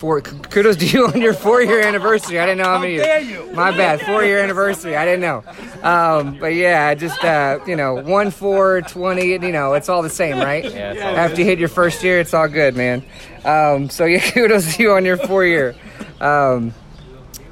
Four, 0.00 0.22
kudos 0.22 0.76
to 0.78 0.86
you 0.86 1.06
on 1.14 1.20
your 1.20 1.34
four 1.34 1.60
year 1.60 1.82
anniversary. 1.82 2.40
I 2.40 2.46
didn't 2.46 2.56
know 2.56 2.70
how 2.70 2.78
many. 2.78 2.96
How 2.96 3.04
dare 3.04 3.20
you? 3.20 3.52
My 3.52 3.70
bad. 3.70 4.00
Four 4.00 4.24
year 4.24 4.42
anniversary. 4.42 4.96
I 4.96 5.04
didn't 5.04 5.20
know. 5.20 5.44
Um, 5.82 6.38
but 6.38 6.54
yeah, 6.54 6.94
just 6.94 7.22
uh, 7.22 7.58
you 7.66 7.76
know, 7.76 7.96
one, 7.96 8.30
four, 8.30 8.80
twenty. 8.80 9.32
You 9.32 9.52
know, 9.52 9.74
it's 9.74 9.90
all 9.90 10.00
the 10.00 10.08
same, 10.08 10.38
right? 10.38 10.64
Yeah, 10.64 10.92
it's 10.92 11.02
all 11.02 11.16
After 11.16 11.40
you 11.40 11.44
hit 11.44 11.58
your 11.58 11.68
first 11.68 12.02
year, 12.02 12.18
it's 12.18 12.32
all 12.32 12.48
good, 12.48 12.74
man. 12.76 13.04
Um, 13.44 13.90
so 13.90 14.06
yeah, 14.06 14.20
kudos 14.32 14.76
to 14.76 14.82
you 14.82 14.92
on 14.92 15.04
your 15.04 15.18
four 15.18 15.44
year. 15.44 15.74
Um, 16.18 16.72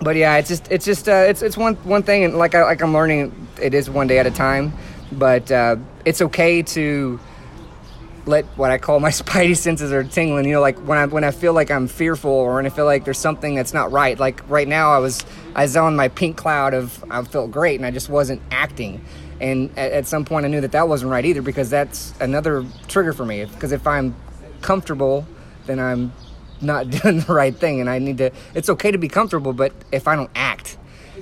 but 0.01 0.17
yeah, 0.17 0.39
it's 0.39 0.49
just 0.49 0.73
it's 0.73 0.87
just 0.87 1.07
uh, 1.07 1.27
it's 1.29 1.43
it's 1.43 1.59
one 1.59 1.75
one 1.85 2.03
thing, 2.03 2.25
and 2.25 2.39
like 2.39 2.55
I 2.55 2.63
like 2.63 2.81
I'm 2.81 2.95
learning, 2.95 3.47
it 3.61 3.75
is 3.75 3.91
one 3.91 4.07
day 4.07 4.21
at 4.21 4.27
a 4.27 4.31
time. 4.31 4.73
But 5.13 5.53
uh, 5.53 5.77
it's 6.07 6.23
okay 6.23 6.63
to 6.63 7.21
let 8.27 8.45
what 8.57 8.71
I 8.71 8.79
call 8.79 9.01
my 9.01 9.11
spidey 9.11 9.57
senses 9.57 9.93
are 9.93 10.05
tingling. 10.05 10.45
You 10.45 10.53
know, 10.53 10.61
like 10.61 10.79
when 10.79 10.99
I 10.99 11.07
when 11.07 11.25
I 11.25 11.31
feel 11.31 11.53
like 11.53 11.71
I'm 11.71 11.89
fearful 11.89 12.31
or 12.31 12.57
when 12.57 12.67
I 12.67 12.71
feel 12.71 12.85
like 12.85 13.05
there's 13.05 13.19
something 13.19 13.55
that's 13.55 13.75
not 13.75 13.93
right. 13.93 14.19
Like 14.19 14.49
right 14.49 14.69
now, 14.69 14.93
I 14.93 14.99
was 14.99 15.25
I 15.55 15.63
was 15.63 15.77
on 15.77 15.97
my 15.97 16.09
pink 16.09 16.37
cloud 16.37 16.75
of 16.75 17.05
I 17.11 17.23
felt 17.23 17.51
great 17.51 17.77
and 17.77 17.87
I 17.87 17.91
just 17.91 18.09
wasn't 18.09 18.43
acting. 18.51 19.05
And 19.41 19.71
at, 19.79 19.93
at 19.93 20.07
some 20.07 20.25
point, 20.25 20.47
I 20.47 20.49
knew 20.49 20.61
that 20.61 20.73
that 20.73 20.89
wasn't 20.89 21.11
right 21.11 21.25
either 21.25 21.43
because 21.43 21.71
that's 21.71 22.13
another 22.21 22.65
trigger 22.89 23.13
for 23.13 23.25
me. 23.25 23.45
Because 23.45 23.73
if 23.73 23.87
I'm 23.87 24.15
comfortable, 24.63 25.27
then 25.67 25.79
I'm 25.79 26.13
not 26.61 26.91
doing 27.03 27.21
the 27.21 27.33
right 27.33 27.55
thing, 27.55 27.81
and 27.81 27.89
I 27.89 27.99
need 27.99 28.19
to. 28.19 28.31
It's 28.55 28.69
okay 28.69 28.91
to 28.91 28.99
be 28.99 29.09
comfortable, 29.09 29.53
but 29.53 29.73
if 29.93 30.09
I 30.09 30.17
don't 30.17 30.31
act, 30.35 30.77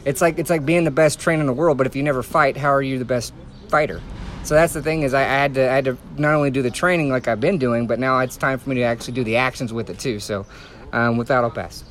it's 0.05 0.21
like 0.21 0.39
it's 0.39 0.51
like 0.51 0.65
being 0.65 0.85
the 0.85 0.91
best 0.91 1.21
trainer 1.21 1.41
in 1.41 1.47
the 1.47 1.53
world. 1.53 1.79
But 1.79 1.87
if 1.87 1.97
you 1.97 2.03
never 2.03 2.23
fight, 2.23 2.57
how 2.57 2.71
are 2.71 2.83
you 2.83 2.99
the 2.99 3.05
best 3.05 3.33
fighter? 3.69 4.01
So 4.47 4.55
that's 4.55 4.73
the 4.73 4.83
thing 4.83 5.03
is 5.03 5.13
I, 5.13 5.23
I 5.23 5.25
had 5.25 5.55
to 5.55 5.69
I 5.69 5.75
had 5.75 5.85
to 5.87 5.99
not 6.19 6.33
only 6.33 6.53
do 6.53 6.63
the 6.63 6.71
training 6.71 7.11
like 7.11 7.27
I've 7.27 7.41
been 7.41 7.59
doing, 7.59 7.89
but 7.89 7.99
now 7.99 8.21
it's 8.21 8.37
time 8.37 8.61
for 8.61 8.71
me 8.71 8.77
to 8.77 8.83
actually 8.83 9.15
do 9.15 9.25
the 9.25 9.37
actions 9.37 9.73
with 9.73 9.91
it 9.91 9.99
too. 9.99 10.21
So 10.21 10.47
um, 10.93 11.17
with 11.17 11.27
that, 11.27 11.43
I'll 11.43 11.51
pass. 11.51 11.83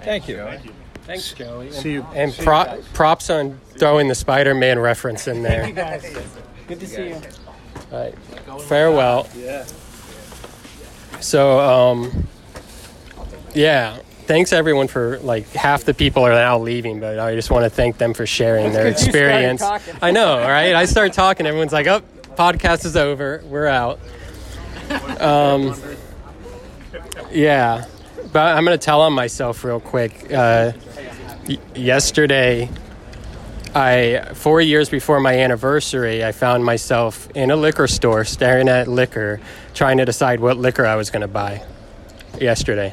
Thank 0.00 0.28
you. 0.28 0.38
Thank 0.38 0.64
you. 0.64 0.72
Thanks, 1.02 1.30
Joey. 1.34 1.70
See 1.70 1.92
you. 1.92 2.06
And 2.14 2.32
See 2.32 2.42
you 2.42 2.84
props 2.94 3.28
on 3.28 3.60
throwing 3.78 4.08
the 4.08 4.14
Spider-Man 4.14 4.78
reference 4.78 5.28
in 5.28 5.42
there. 5.42 5.64
Thank 5.64 5.68
you 5.68 5.74
there. 5.74 6.00
guys. 6.00 6.36
Good 6.68 6.80
to 6.80 6.86
see 6.86 7.08
you. 7.08 7.20
All 7.92 7.98
right. 8.00 8.62
Farewell. 8.62 9.28
Yeah. 9.36 9.66
So, 11.20 11.60
um, 11.60 12.26
yeah. 13.54 14.00
Thanks 14.28 14.52
everyone 14.52 14.88
for 14.88 15.18
like 15.20 15.48
half 15.54 15.84
the 15.84 15.94
people 15.94 16.22
are 16.22 16.32
now 16.32 16.58
leaving, 16.58 17.00
but 17.00 17.18
I 17.18 17.34
just 17.34 17.50
want 17.50 17.64
to 17.64 17.70
thank 17.70 17.96
them 17.96 18.12
for 18.12 18.26
sharing 18.26 18.74
their 18.74 18.86
experience. 18.86 19.62
I 20.02 20.10
know, 20.10 20.36
right? 20.38 20.74
I 20.74 20.84
start 20.84 21.14
talking, 21.14 21.46
everyone's 21.46 21.72
like, 21.72 21.86
"Oh, 21.86 22.02
podcast 22.36 22.84
is 22.84 22.94
over. 22.94 23.42
We're 23.46 23.66
out." 23.68 23.98
Um, 25.18 25.74
yeah, 27.32 27.86
but 28.30 28.54
I'm 28.54 28.64
gonna 28.64 28.76
tell 28.76 29.00
on 29.00 29.14
myself 29.14 29.64
real 29.64 29.80
quick. 29.80 30.30
Uh, 30.30 30.72
y- 31.48 31.56
yesterday, 31.74 32.68
I 33.74 34.32
four 34.34 34.60
years 34.60 34.90
before 34.90 35.20
my 35.20 35.38
anniversary, 35.38 36.22
I 36.22 36.32
found 36.32 36.66
myself 36.66 37.30
in 37.34 37.50
a 37.50 37.56
liquor 37.56 37.86
store 37.86 38.26
staring 38.26 38.68
at 38.68 38.88
liquor, 38.88 39.40
trying 39.72 39.96
to 39.96 40.04
decide 40.04 40.40
what 40.40 40.58
liquor 40.58 40.84
I 40.84 40.96
was 40.96 41.08
going 41.08 41.22
to 41.22 41.28
buy. 41.28 41.62
Yesterday, 42.38 42.92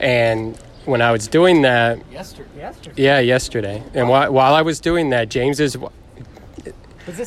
and 0.00 0.56
when 0.84 1.00
I 1.02 1.12
was 1.12 1.28
doing 1.28 1.62
that, 1.62 1.98
Yesterday. 2.12 2.48
Yesterday. 2.56 3.02
yeah, 3.02 3.18
yesterday, 3.20 3.82
and 3.94 4.08
while 4.08 4.32
while 4.32 4.54
I 4.54 4.62
was 4.62 4.80
doing 4.80 5.10
that, 5.10 5.28
James's. 5.28 5.76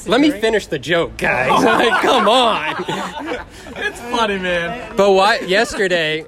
Let 0.07 0.21
me 0.21 0.31
finish 0.31 0.65
the 0.67 0.79
joke, 0.79 1.17
guys. 1.17 1.63
like, 1.63 2.01
come 2.01 2.27
on. 2.27 2.75
It's 3.79 3.99
funny, 4.01 4.39
man. 4.39 4.95
But 4.97 5.11
why? 5.11 5.39
Yesterday, 5.41 6.25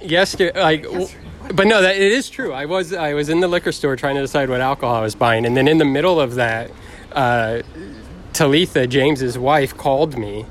yesterday, 0.00 0.58
like, 0.60 0.84
w- 0.84 1.08
but 1.52 1.66
no, 1.66 1.82
that 1.82 1.96
it 1.96 2.12
is 2.12 2.30
true. 2.30 2.52
I 2.52 2.66
was 2.66 2.92
I 2.92 3.14
was 3.14 3.28
in 3.28 3.40
the 3.40 3.48
liquor 3.48 3.72
store 3.72 3.96
trying 3.96 4.14
to 4.14 4.20
decide 4.20 4.48
what 4.48 4.60
alcohol 4.60 4.94
I 4.94 5.00
was 5.00 5.14
buying, 5.16 5.44
and 5.44 5.56
then 5.56 5.66
in 5.66 5.78
the 5.78 5.84
middle 5.84 6.20
of 6.20 6.36
that, 6.36 6.70
uh, 7.12 7.62
Talitha, 8.32 8.86
James's 8.86 9.36
wife, 9.36 9.76
called 9.76 10.16
me, 10.16 10.46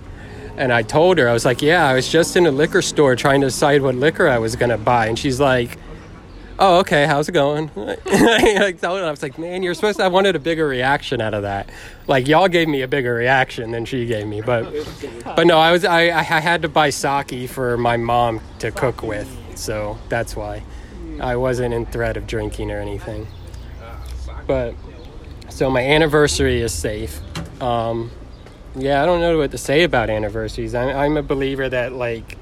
and 0.58 0.72
I 0.72 0.84
told 0.84 1.18
her 1.18 1.30
I 1.30 1.34
was 1.34 1.46
like, 1.46 1.62
"Yeah, 1.62 1.88
I 1.88 1.94
was 1.94 2.10
just 2.10 2.36
in 2.36 2.46
a 2.46 2.52
liquor 2.52 2.82
store 2.82 3.16
trying 3.16 3.42
to 3.42 3.48
decide 3.48 3.82
what 3.82 3.96
liquor 3.96 4.28
I 4.28 4.38
was 4.40 4.56
gonna 4.56 4.78
buy," 4.78 5.08
and 5.08 5.18
she's 5.18 5.40
like. 5.40 5.78
Oh, 6.60 6.80
okay. 6.80 7.08
How's 7.08 7.28
it 7.28 7.32
going? 7.32 7.72
I 7.76 8.76
told 8.80 9.00
her, 9.00 9.06
I 9.06 9.10
was 9.10 9.24
like, 9.24 9.40
man, 9.40 9.64
you're 9.64 9.74
supposed 9.74 9.98
to. 9.98 10.06
I 10.06 10.08
wanted 10.08 10.36
a 10.36 10.40
bigger 10.40 10.68
reaction 10.68 11.20
out 11.20 11.34
of 11.34 11.42
that. 11.42 11.70
Like 12.06 12.28
y'all 12.28 12.48
gave 12.48 12.68
me 12.68 12.84
a 12.84 12.88
bigger 12.88 13.16
reaction 13.16 13.72
than 13.72 13.86
she 13.86 14.06
gave 14.06 14.28
me, 14.28 14.42
but 14.42 14.72
but 15.26 15.48
no, 15.48 15.58
I 15.58 15.72
was 15.72 15.84
I 15.84 16.12
I 16.12 16.22
had 16.22 16.62
to 16.62 16.70
buy 16.70 16.92
sake 16.92 17.50
for 17.50 17.76
my 17.76 17.98
mom 17.98 18.40
to 18.60 18.70
cook 18.70 19.02
with, 19.02 19.28
so 19.56 19.98
that's 20.10 20.36
why 20.36 20.64
I 21.20 21.36
wasn't 21.38 21.74
in 21.74 21.86
threat 21.88 22.18
of 22.18 22.28
drinking 22.28 22.72
or 22.72 22.80
anything. 22.80 23.28
But 24.46 24.76
so 25.50 25.70
my 25.70 25.82
anniversary 25.82 26.62
is 26.62 26.74
safe. 26.74 27.20
Um, 27.62 28.12
yeah, 28.76 29.04
I 29.04 29.06
don't 29.06 29.20
know 29.20 29.38
what 29.38 29.52
to 29.52 29.58
say 29.58 29.84
about 29.84 30.10
anniversaries. 30.10 30.74
I'm, 30.76 30.96
I'm 30.96 31.18
a 31.18 31.24
believer 31.24 31.70
that 31.70 31.94
like 31.94 32.38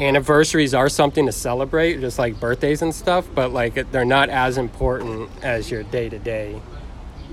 anniversaries 0.00 0.74
are 0.74 0.88
something 0.88 1.26
to 1.26 1.32
celebrate, 1.32 2.00
just 2.00 2.18
like 2.18 2.38
birthdays 2.40 2.82
and 2.82 2.94
stuff, 2.94 3.26
but 3.34 3.52
like 3.52 3.90
they're 3.90 4.04
not 4.04 4.28
as 4.28 4.58
important 4.58 5.30
as 5.42 5.70
your 5.70 5.82
day 5.84 6.08
to 6.08 6.18
day 6.18 6.60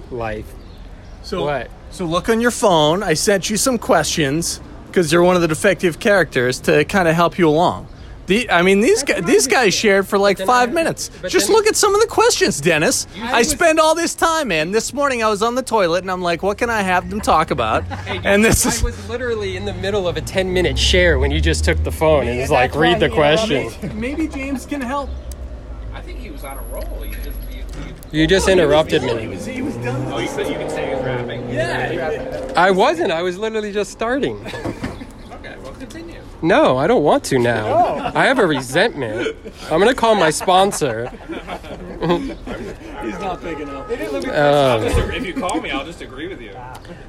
life. 0.09 0.51
So 1.23 1.45
What? 1.45 1.69
So 1.91 2.05
look 2.05 2.29
on 2.29 2.39
your 2.39 2.51
phone. 2.51 3.03
I 3.03 3.13
sent 3.15 3.49
you 3.49 3.57
some 3.57 3.77
questions 3.77 4.61
because 4.87 5.11
you're 5.11 5.23
one 5.23 5.35
of 5.35 5.41
the 5.41 5.47
defective 5.47 5.99
characters 5.99 6.59
to 6.61 6.85
kind 6.85 7.07
of 7.07 7.15
help 7.15 7.37
you 7.37 7.49
along. 7.49 7.87
The, 8.27 8.49
I 8.49 8.61
mean, 8.61 8.79
these 8.81 9.03
guys, 9.03 9.25
these 9.25 9.47
guys 9.47 9.73
shared 9.73 10.07
for 10.07 10.17
like 10.17 10.37
five 10.37 10.71
minutes. 10.73 11.09
Just 11.27 11.49
look 11.49 11.67
at 11.67 11.75
some 11.75 11.93
of 11.95 12.01
the 12.01 12.07
questions, 12.07 12.61
Dennis. 12.61 13.07
I 13.21 13.41
spend 13.41 13.79
all 13.79 13.95
this 13.95 14.15
time, 14.15 14.49
man. 14.49 14.71
This 14.71 14.93
morning 14.93 15.21
I 15.23 15.29
was 15.29 15.41
on 15.41 15.55
the 15.55 15.63
toilet 15.63 16.03
and 16.03 16.11
I'm 16.11 16.21
like, 16.21 16.41
what 16.43 16.57
can 16.57 16.69
I 16.69 16.81
have 16.81 17.09
them 17.09 17.19
talk 17.19 17.51
about? 17.51 17.83
And 18.23 18.45
this 18.45 18.65
is 18.65 18.83
was 18.83 19.09
literally 19.09 19.57
in 19.57 19.65
the 19.65 19.73
middle 19.73 20.07
of 20.07 20.15
a 20.15 20.21
10 20.21 20.53
minute 20.53 20.77
share 20.77 21.17
when 21.19 21.31
you 21.31 21.41
just 21.41 21.65
took 21.65 21.83
the 21.83 21.91
phone 21.91 22.27
and 22.27 22.39
was 22.39 22.51
like, 22.51 22.75
read 22.75 22.99
the 22.99 23.09
question. 23.09 23.71
Maybe 23.99 24.27
James 24.27 24.65
can 24.65 24.79
help. 24.81 25.09
I 25.93 26.01
think 26.01 26.19
he 26.19 26.29
was 26.29 26.43
on 26.43 26.57
a 26.57 26.61
roll. 26.63 27.05
You 27.05 27.15
just, 27.15 27.37
you, 27.51 28.21
You 28.21 28.27
just 28.27 28.47
interrupted 28.47 29.01
me. 29.03 29.35
He 29.37 29.61
was 29.61 29.75
done. 29.77 30.13
oh, 30.13 30.19
you 30.19 30.27
said 30.27 30.47
you 30.47 30.53
can 30.55 30.69
say 30.69 30.89
he 30.89 30.95
was 30.95 31.03
rapping. 31.03 31.49
Yeah. 31.49 32.53
I 32.55 32.71
wasn't. 32.71 33.11
I 33.11 33.21
was 33.23 33.37
literally 33.37 33.71
just 33.73 33.91
starting. 33.91 34.37
Okay, 36.43 36.49
well, 36.49 36.61
continue. 36.61 36.73
No, 36.73 36.77
I 36.77 36.87
don't 36.87 37.03
want 37.03 37.23
to 37.25 37.39
now. 37.39 38.11
I 38.15 38.25
have 38.25 38.39
a 38.39 38.45
resentment. 38.47 39.35
I'm 39.69 39.79
going 39.79 39.87
to 39.89 39.95
call 39.95 40.15
my 40.15 40.29
sponsor. 40.31 41.09
He's 43.01 43.19
not 43.19 43.41
big 43.41 43.59
enough. 43.59 43.89
Um, 43.91 44.83
if 45.13 45.25
you 45.25 45.33
call 45.33 45.59
me, 45.61 45.71
I'll 45.71 45.85
just 45.85 46.01
agree 46.01 46.27
with 46.27 46.41
you. 46.41 46.55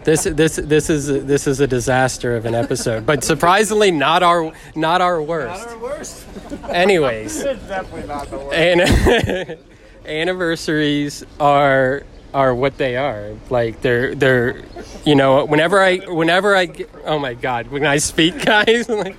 this 0.05 0.25
this 0.25 0.57
this 0.57 0.91
is 0.91 1.07
this 1.27 1.47
is 1.47 1.61
a 1.61 1.67
disaster 1.67 2.35
of 2.37 2.47
an 2.47 2.55
episode, 2.55 3.05
but 3.07 3.23
surprisingly 3.25 3.91
not 3.91 4.23
our 4.23 4.53
not 4.75 5.01
our 5.01 5.23
worst. 5.23 5.67
Not 5.67 5.75
our 5.77 5.79
worst. 5.83 6.27
Anyways, 6.69 7.41
It's 7.43 7.63
definitely 7.69 8.09
not 8.09 8.29
the 8.31 8.39
worst. 8.39 8.55
and 8.55 9.59
anniversaries 10.07 11.25
are 11.41 12.03
are 12.35 12.55
what 12.55 12.79
they 12.79 12.97
are. 12.97 13.33
Like 13.51 13.81
they're 13.83 14.15
they're 14.15 14.63
you 15.05 15.15
know 15.15 15.45
whenever 15.45 15.81
I 15.81 15.99
whenever 15.99 16.55
I 16.57 16.67
get, 16.67 16.91
oh 17.05 17.19
my 17.19 17.35
god 17.35 17.69
when 17.69 17.85
I 17.87 17.99
speak 17.99 18.45
guys 18.45 18.89
like 18.89 19.19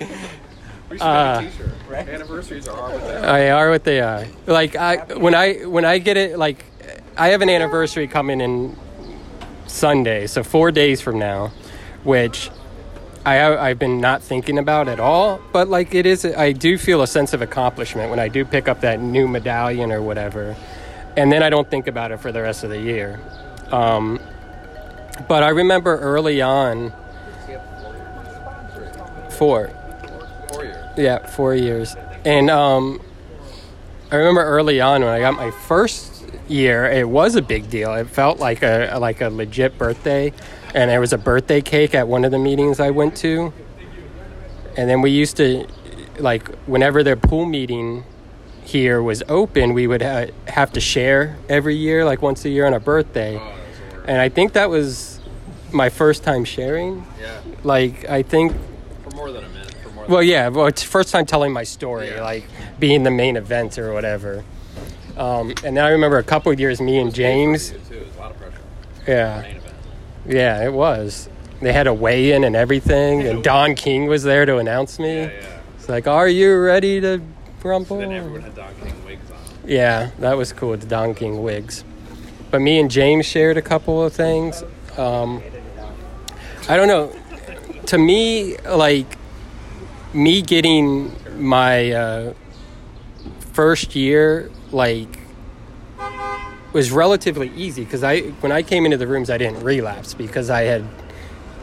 We 0.90 0.98
should 0.98 1.02
Uh, 1.02 1.42
a 1.44 1.50
t-shirt. 1.50 1.70
Anniversaries 1.94 2.68
are 2.68 2.90
what 2.90 3.02
they 3.02 3.16
are. 3.18 3.26
I 3.26 3.50
are 3.50 3.70
what 3.70 3.84
they 3.84 4.02
are. 4.02 4.26
Like 4.48 4.76
I 4.76 4.98
when 5.16 5.36
I 5.36 5.66
when 5.66 5.86
I 5.86 6.00
get 6.00 6.18
it 6.18 6.38
like 6.38 6.66
I 7.16 7.30
have 7.30 7.42
an 7.42 7.50
anniversary 7.50 8.08
coming 8.08 8.42
in 8.42 8.76
Sunday, 9.68 10.28
so 10.28 10.44
four 10.44 10.72
days 10.72 11.02
from 11.02 11.20
now, 11.20 11.52
which 12.04 12.50
I 13.26 13.56
I've 13.56 13.80
been 13.80 14.02
not 14.02 14.22
thinking 14.24 14.58
about 14.58 14.88
at 14.88 15.00
all. 15.00 15.40
But 15.52 15.68
like 15.68 15.94
it 15.94 16.06
is, 16.06 16.26
I 16.26 16.52
do 16.52 16.78
feel 16.78 17.02
a 17.02 17.08
sense 17.08 17.34
of 17.34 17.42
accomplishment 17.42 18.10
when 18.10 18.20
I 18.20 18.28
do 18.28 18.44
pick 18.44 18.68
up 18.68 18.82
that 18.82 19.00
new 19.00 19.28
medallion 19.28 19.92
or 19.92 20.02
whatever, 20.02 20.56
and 21.16 21.32
then 21.32 21.44
I 21.44 21.50
don't 21.50 21.70
think 21.70 21.88
about 21.88 22.12
it 22.12 22.20
for 22.20 22.32
the 22.32 22.42
rest 22.42 22.64
of 22.64 22.70
the 22.70 22.80
year. 22.80 23.20
Um, 23.72 24.20
but 25.28 25.44
I 25.44 25.50
remember 25.50 25.98
early 26.00 26.42
on, 26.42 26.94
four. 29.32 29.72
Years. 30.54 30.78
Yeah, 30.98 31.26
four 31.28 31.56
years. 31.56 31.96
And 32.26 32.50
um, 32.50 33.02
I 34.12 34.16
remember 34.16 34.42
early 34.44 34.80
on 34.80 35.02
when 35.02 35.10
I 35.10 35.20
got 35.20 35.36
my 35.36 35.52
first 35.52 36.26
year, 36.48 36.86
it 36.86 37.08
was 37.08 37.36
a 37.36 37.42
big 37.42 37.70
deal. 37.70 37.94
It 37.96 38.10
felt 38.10 38.40
like 38.40 38.64
a 38.64 38.98
like 39.00 39.22
a 39.22 39.30
legit 39.30 39.78
birthday, 39.78 40.34
and 40.74 40.90
there 40.90 41.00
was 41.00 41.14
a 41.14 41.18
birthday 41.18 41.62
cake 41.62 41.96
at 41.96 42.08
one 42.08 42.26
of 42.26 42.32
the 42.32 42.40
meetings 42.40 42.80
I 42.80 42.92
went 42.92 43.18
to. 43.18 43.54
And 44.76 44.90
then 44.90 45.02
we 45.02 45.12
used 45.12 45.38
to, 45.38 45.68
like, 46.18 46.48
whenever 46.66 47.04
their 47.04 47.16
pool 47.16 47.46
meeting 47.46 48.06
here 48.64 49.02
was 49.02 49.24
open, 49.28 49.74
we 49.74 49.88
would 49.88 50.02
ha- 50.02 50.28
have 50.48 50.72
to 50.74 50.80
share 50.80 51.38
every 51.50 51.76
year, 51.76 52.06
like 52.06 52.22
once 52.22 52.46
a 52.46 52.50
year 52.50 52.66
on 52.66 52.74
a 52.74 52.80
birthday. 52.80 53.40
And 54.08 54.20
I 54.20 54.30
think 54.30 54.54
that 54.54 54.70
was 54.70 55.20
my 55.72 55.90
first 55.90 56.24
time 56.24 56.44
sharing. 56.46 57.06
Yeah. 57.22 57.40
Like, 57.64 58.06
I 58.10 58.22
think 58.24 58.54
For 59.04 59.16
more 59.16 59.32
than 59.32 59.44
a 59.44 59.50
minute. 59.50 59.74
For 59.84 59.90
more 59.90 60.06
well, 60.08 60.24
yeah. 60.24 60.48
Well, 60.50 60.68
it's 60.68 60.84
first 60.84 61.12
time 61.12 61.26
telling 61.26 61.52
my 61.54 61.64
story, 61.64 62.20
like 62.20 62.46
being 62.80 63.04
the 63.04 63.12
main 63.12 63.38
event 63.38 63.78
or 63.78 63.94
whatever. 63.94 64.44
Um, 65.18 65.50
and 65.64 65.78
then 65.78 65.86
I 65.86 65.90
remember 65.90 66.18
a 66.18 66.24
couple 66.24 66.52
of 66.52 66.60
years, 66.60 66.82
me 66.82 67.00
and 67.00 67.14
James. 67.14 67.72
than 67.72 67.82
too. 67.86 67.96
It's 68.00 68.18
a 68.18 68.20
lot 68.20 68.32
of 68.32 68.38
pressure. 68.38 68.58
Yeah, 69.08 69.54
yeah, 70.26 70.66
it 70.66 70.74
was. 70.74 71.30
They 71.62 71.72
had 71.72 71.88
a 71.88 71.94
weigh-in 71.94 72.44
and 72.44 72.56
everything, 72.56 73.22
and 73.28 73.44
Don 73.44 73.76
King 73.76 74.08
was 74.08 74.24
there 74.24 74.46
to 74.46 74.58
announce 74.58 75.00
me. 75.00 75.22
Yeah. 75.22 75.60
It's 75.78 75.88
like, 75.88 76.08
"Are 76.08 76.28
you 76.28 76.58
ready 76.58 77.00
to 77.02 77.22
rumble?" 77.64 77.98
Then 77.98 78.12
everyone 78.12 78.42
had 78.42 78.56
Don 78.56 78.74
King 78.82 79.06
wigs 79.06 79.32
on. 79.32 79.38
Yeah, 79.66 80.12
that 80.20 80.38
was 80.38 80.54
cool. 80.54 80.78
The 80.78 80.86
Don 80.86 81.14
King 81.16 81.42
wigs. 81.42 81.84
But 82.52 82.60
me 82.60 82.80
and 82.80 82.92
James 82.92 83.26
shared 83.26 83.58
a 83.58 83.62
couple 83.62 84.04
of 84.04 84.14
things. 84.14 84.64
Um, 84.98 85.42
I 86.70 86.78
don't 86.78 86.88
know. 86.88 87.12
To 87.88 87.98
me, 87.98 88.58
like 88.60 89.18
me 90.14 90.42
getting 90.42 91.16
my 91.38 91.92
uh, 91.92 92.34
first 93.54 93.96
year, 93.96 94.52
like 94.72 95.20
was 96.74 96.92
relatively 96.92 97.52
easy 97.56 97.84
because 97.84 98.04
I 98.04 98.22
when 98.42 98.52
I 98.52 98.64
came 98.64 98.86
into 98.86 98.98
the 98.98 99.08
rooms 99.08 99.30
I 99.30 99.38
didn't 99.38 99.64
relapse 99.64 100.14
because 100.14 100.50
I 100.50 100.64
had 100.64 100.84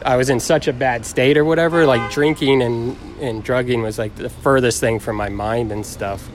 I 0.05 0.17
was 0.17 0.29
in 0.29 0.39
such 0.39 0.67
a 0.67 0.73
bad 0.73 1.05
state 1.05 1.37
or 1.37 1.45
whatever 1.45 1.85
like 1.85 2.11
drinking 2.11 2.61
and 2.61 2.97
and 3.19 3.43
drugging 3.43 3.81
was 3.81 3.97
like 3.97 4.15
the 4.15 4.29
furthest 4.29 4.79
thing 4.79 4.99
from 4.99 5.15
my 5.15 5.29
mind 5.29 5.71
and 5.71 5.85
stuff. 5.85 6.29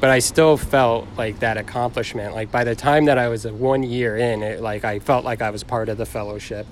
But 0.00 0.10
I 0.10 0.18
still 0.18 0.56
felt 0.56 1.06
like 1.16 1.40
that 1.40 1.56
accomplishment. 1.56 2.34
Like 2.34 2.50
by 2.50 2.64
the 2.64 2.74
time 2.74 3.06
that 3.06 3.18
I 3.18 3.28
was 3.28 3.44
a 3.44 3.52
one 3.52 3.82
year 3.82 4.16
in 4.16 4.42
it 4.42 4.60
like 4.60 4.84
I 4.84 4.98
felt 4.98 5.24
like 5.24 5.42
I 5.42 5.50
was 5.50 5.64
part 5.64 5.88
of 5.88 5.98
the 5.98 6.06
fellowship. 6.06 6.66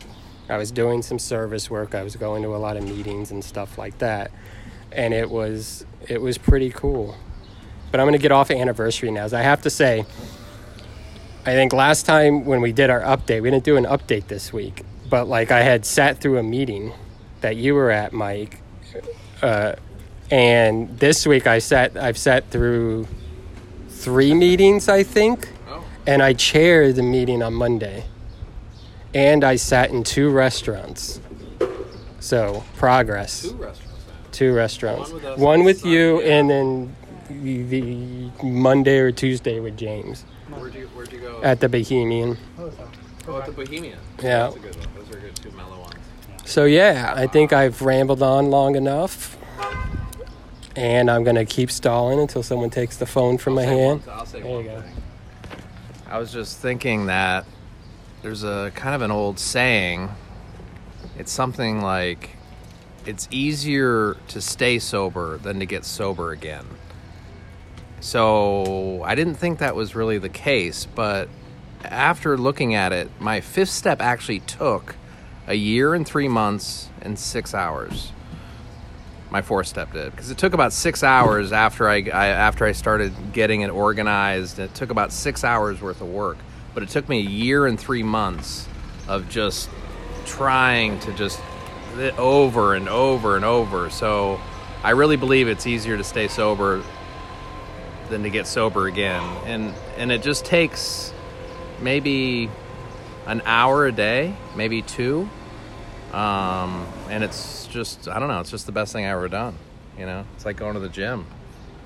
I 0.48 0.58
was 0.58 0.70
doing 0.70 1.02
some 1.02 1.18
service 1.18 1.70
work. 1.70 1.94
I 1.94 2.02
was 2.02 2.16
going 2.16 2.42
to 2.42 2.54
a 2.54 2.58
lot 2.58 2.76
of 2.76 2.84
meetings 2.84 3.30
and 3.30 3.42
stuff 3.44 3.78
like 3.78 3.98
that. 3.98 4.30
And 4.90 5.14
it 5.14 5.30
was 5.30 5.86
it 6.08 6.20
was 6.20 6.38
pretty 6.38 6.70
cool. 6.70 7.16
But 7.90 8.00
I'm 8.00 8.10
to 8.10 8.18
get 8.18 8.32
off 8.32 8.50
anniversary 8.50 9.10
now. 9.10 9.24
As 9.24 9.34
I 9.34 9.42
have 9.42 9.62
to 9.62 9.70
say 9.70 10.04
I 11.44 11.54
think 11.54 11.72
last 11.72 12.06
time 12.06 12.44
when 12.44 12.60
we 12.60 12.70
did 12.70 12.88
our 12.88 13.00
update, 13.00 13.42
we 13.42 13.50
didn't 13.50 13.64
do 13.64 13.76
an 13.76 13.84
update 13.84 14.28
this 14.28 14.52
week, 14.52 14.84
but 15.12 15.28
like 15.28 15.50
I 15.50 15.60
had 15.60 15.84
sat 15.84 16.22
through 16.22 16.38
a 16.38 16.42
meeting 16.42 16.90
that 17.42 17.56
you 17.56 17.74
were 17.74 17.90
at, 17.90 18.14
Mike, 18.14 18.62
uh, 19.42 19.74
and 20.30 20.98
this 20.98 21.26
week 21.26 21.46
I 21.46 21.58
sat. 21.58 21.98
I've 21.98 22.16
sat 22.16 22.48
through 22.48 23.06
three 23.90 24.32
meetings, 24.32 24.88
I 24.88 25.02
think, 25.02 25.50
and 26.06 26.22
I 26.22 26.32
chaired 26.32 26.96
the 26.96 27.02
meeting 27.02 27.42
on 27.42 27.52
Monday, 27.52 28.04
and 29.12 29.44
I 29.44 29.56
sat 29.56 29.90
in 29.90 30.02
two 30.02 30.30
restaurants. 30.30 31.20
So 32.20 32.64
progress. 32.78 33.42
Two 33.42 33.56
restaurants. 33.56 34.04
Two 34.32 34.54
restaurants. 34.54 35.10
One 35.10 35.22
with 35.22 35.38
One 35.38 35.64
with 35.64 35.80
Sunday. 35.80 35.94
you, 35.94 36.20
and 36.22 36.48
then 36.48 36.96
the, 37.28 37.62
the 37.64 38.46
Monday 38.46 38.98
or 38.98 39.12
Tuesday 39.12 39.60
with 39.60 39.76
James 39.76 40.24
Where'd 40.48 40.74
you, 40.74 40.86
where'd 40.94 41.12
you 41.12 41.20
go? 41.20 41.42
at 41.42 41.60
the 41.60 41.68
Bohemian. 41.68 42.38
Oh, 42.58 42.72
at 43.28 43.46
the 43.46 43.52
Bohemian. 43.52 43.98
Yeah. 44.22 44.44
That's 44.50 44.56
a 44.56 44.58
good 44.58 44.76
one. 44.76 44.88
Those 44.96 45.16
are 45.16 45.20
good, 45.20 45.36
two 45.36 45.50
mellow 45.52 45.80
ones. 45.80 45.94
So 46.44 46.64
yeah, 46.64 47.12
I 47.16 47.26
think 47.26 47.52
I've 47.52 47.80
rambled 47.82 48.22
on 48.22 48.50
long 48.50 48.74
enough, 48.76 49.36
and 50.76 51.10
I'm 51.10 51.22
gonna 51.24 51.44
keep 51.44 51.70
stalling 51.70 52.18
until 52.18 52.42
someone 52.42 52.70
takes 52.70 52.96
the 52.96 53.06
phone 53.06 53.38
from 53.38 53.54
my 53.54 53.62
hand. 53.62 54.04
one- 54.06 54.16
I'll 54.18 54.26
say 54.26 54.40
there 54.42 54.50
one 54.50 54.64
you 54.64 54.70
go. 54.70 54.82
I 56.10 56.18
was 56.18 56.32
just 56.32 56.58
thinking 56.58 57.06
that 57.06 57.44
there's 58.22 58.42
a 58.44 58.70
kind 58.74 58.94
of 58.94 59.02
an 59.02 59.10
old 59.10 59.38
saying. 59.38 60.10
It's 61.18 61.30
something 61.32 61.80
like 61.80 62.30
it's 63.06 63.28
easier 63.30 64.16
to 64.28 64.40
stay 64.40 64.78
sober 64.78 65.38
than 65.38 65.58
to 65.60 65.66
get 65.66 65.84
sober 65.84 66.32
again. 66.32 66.66
So 68.00 69.02
I 69.04 69.14
didn't 69.14 69.34
think 69.36 69.58
that 69.60 69.76
was 69.76 69.94
really 69.94 70.18
the 70.18 70.28
case, 70.28 70.86
but 70.92 71.28
after 71.84 72.36
looking 72.36 72.74
at 72.74 72.92
it, 72.92 73.10
my 73.20 73.40
fifth 73.40 73.70
step 73.70 74.00
actually 74.00 74.40
took 74.40 74.96
a 75.46 75.54
year 75.54 75.94
and 75.94 76.06
three 76.06 76.28
months 76.28 76.88
and 77.00 77.18
six 77.18 77.54
hours. 77.54 78.12
My 79.30 79.42
fourth 79.42 79.66
step 79.66 79.92
did 79.92 80.10
because 80.10 80.30
it 80.30 80.36
took 80.36 80.52
about 80.52 80.72
six 80.72 81.02
hours 81.02 81.52
after 81.52 81.88
I, 81.88 81.96
I 82.12 82.26
after 82.28 82.66
I 82.66 82.72
started 82.72 83.32
getting 83.32 83.62
it 83.62 83.70
organized. 83.70 84.58
It 84.58 84.74
took 84.74 84.90
about 84.90 85.10
six 85.10 85.42
hours 85.42 85.80
worth 85.80 86.02
of 86.02 86.08
work, 86.08 86.36
but 86.74 86.82
it 86.82 86.90
took 86.90 87.08
me 87.08 87.20
a 87.20 87.30
year 87.30 87.66
and 87.66 87.80
three 87.80 88.02
months 88.02 88.68
of 89.08 89.28
just 89.30 89.70
trying 90.26 91.00
to 91.00 91.12
just 91.14 91.40
over 92.18 92.74
and 92.74 92.88
over 92.88 93.36
and 93.36 93.44
over. 93.44 93.88
So 93.88 94.38
I 94.82 94.90
really 94.90 95.16
believe 95.16 95.48
it's 95.48 95.66
easier 95.66 95.96
to 95.96 96.04
stay 96.04 96.28
sober 96.28 96.82
than 98.10 98.22
to 98.24 98.30
get 98.30 98.46
sober 98.46 98.86
again. 98.86 99.22
And 99.46 99.74
and 99.96 100.12
it 100.12 100.22
just 100.22 100.44
takes 100.44 101.12
maybe 101.82 102.50
an 103.26 103.42
hour 103.44 103.86
a 103.86 103.92
day, 103.92 104.34
maybe 104.56 104.82
two. 104.82 105.28
Um, 106.12 106.86
and 107.08 107.24
it's 107.24 107.66
just 107.68 108.08
I 108.08 108.18
don't 108.18 108.28
know, 108.28 108.40
it's 108.40 108.50
just 108.50 108.66
the 108.66 108.72
best 108.72 108.92
thing 108.92 109.04
I 109.04 109.10
ever 109.10 109.28
done. 109.28 109.56
You 109.98 110.06
know, 110.06 110.24
it's 110.34 110.44
like 110.44 110.56
going 110.56 110.74
to 110.74 110.80
the 110.80 110.88
gym. 110.88 111.26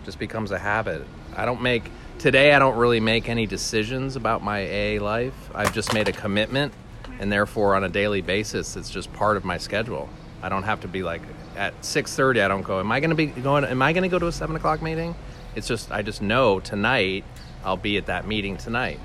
It 0.02 0.04
just 0.04 0.18
becomes 0.18 0.50
a 0.50 0.58
habit. 0.58 1.04
I 1.36 1.44
don't 1.44 1.62
make 1.62 1.90
today. 2.18 2.54
I 2.54 2.58
don't 2.58 2.76
really 2.76 3.00
make 3.00 3.28
any 3.28 3.46
decisions 3.46 4.16
about 4.16 4.42
my 4.42 4.64
AA 4.64 5.02
life. 5.02 5.34
I've 5.54 5.72
just 5.72 5.92
made 5.92 6.08
a 6.08 6.12
commitment, 6.12 6.72
and 7.18 7.30
therefore 7.30 7.74
on 7.74 7.84
a 7.84 7.88
daily 7.88 8.22
basis, 8.22 8.76
it's 8.76 8.90
just 8.90 9.12
part 9.12 9.36
of 9.36 9.44
my 9.44 9.58
schedule. 9.58 10.08
I 10.42 10.48
don't 10.48 10.64
have 10.64 10.80
to 10.82 10.88
be 10.88 11.02
like 11.02 11.22
at 11.56 11.84
six 11.84 12.14
thirty. 12.14 12.40
I 12.40 12.48
don't 12.48 12.62
go. 12.62 12.80
Am 12.80 12.90
I 12.90 13.00
going 13.00 13.10
to 13.10 13.16
be 13.16 13.26
going? 13.26 13.64
Am 13.64 13.82
I 13.82 13.92
going 13.92 14.02
to 14.02 14.08
go 14.08 14.18
to 14.18 14.26
a 14.26 14.32
seven 14.32 14.56
o'clock 14.56 14.82
meeting? 14.82 15.14
It's 15.54 15.68
just 15.68 15.90
I 15.90 16.02
just 16.02 16.20
know 16.20 16.60
tonight 16.60 17.24
I'll 17.64 17.76
be 17.76 17.96
at 17.96 18.06
that 18.06 18.26
meeting 18.26 18.56
tonight, 18.56 19.00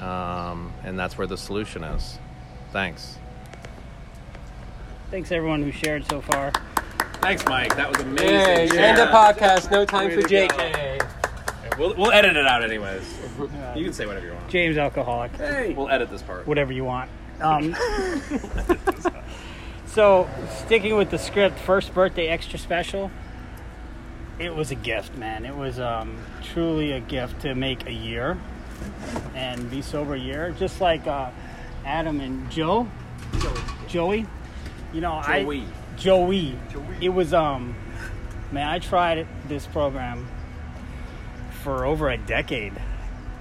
um, 0.00 0.72
and 0.84 0.98
that's 0.98 1.16
where 1.16 1.26
the 1.26 1.36
solution 1.36 1.84
is. 1.84 2.18
Thanks. 2.72 3.18
Thanks 5.10 5.30
everyone 5.30 5.62
who 5.62 5.70
shared 5.70 6.04
so 6.10 6.20
far. 6.20 6.52
Thanks, 7.20 7.44
Mike. 7.46 7.74
That 7.76 7.88
was 7.88 8.00
amazing. 8.00 8.28
Yay, 8.28 8.68
Share. 8.68 8.80
end 8.80 8.98
the 8.98 9.06
podcast. 9.06 9.70
No 9.70 9.84
time 9.84 10.10
for 10.10 10.22
to 10.22 10.28
go. 10.28 10.48
JK. 10.48 11.78
We'll, 11.78 11.94
we'll 11.94 12.12
edit 12.12 12.36
it 12.36 12.46
out 12.46 12.62
anyways. 12.62 13.02
You 13.74 13.84
can 13.84 13.92
say 13.92 14.06
whatever 14.06 14.26
you 14.26 14.32
want. 14.32 14.48
James 14.48 14.76
Alcoholic. 14.76 15.34
Hey. 15.36 15.74
We'll 15.74 15.88
edit 15.88 16.10
this 16.10 16.22
part. 16.22 16.46
Whatever 16.46 16.72
you 16.72 16.84
want. 16.84 17.10
Um, 17.40 17.74
so, 19.86 20.28
sticking 20.64 20.96
with 20.96 21.10
the 21.10 21.18
script, 21.18 21.58
first 21.58 21.94
birthday 21.94 22.28
extra 22.28 22.58
special. 22.58 23.10
It 24.38 24.54
was 24.54 24.70
a 24.70 24.74
gift, 24.74 25.16
man. 25.16 25.44
It 25.44 25.54
was 25.54 25.78
um, 25.78 26.18
truly 26.42 26.92
a 26.92 27.00
gift 27.00 27.42
to 27.42 27.54
make 27.54 27.86
a 27.86 27.92
year 27.92 28.36
and 29.34 29.70
be 29.70 29.82
sober 29.82 30.14
a 30.14 30.18
year, 30.18 30.54
just 30.58 30.80
like 30.80 31.06
uh, 31.06 31.30
Adam 31.84 32.20
and 32.20 32.50
Joe, 32.50 32.88
Joey. 33.88 34.26
You 34.92 35.00
know, 35.00 35.22
Joey. 35.26 35.60
I 35.60 35.96
Joey. 35.96 36.58
It 37.00 37.10
was 37.10 37.34
um, 37.34 37.74
man. 38.52 38.68
I 38.68 38.78
tried 38.78 39.26
this 39.48 39.66
program 39.66 40.26
for 41.62 41.84
over 41.84 42.10
a 42.10 42.16
decade, 42.16 42.72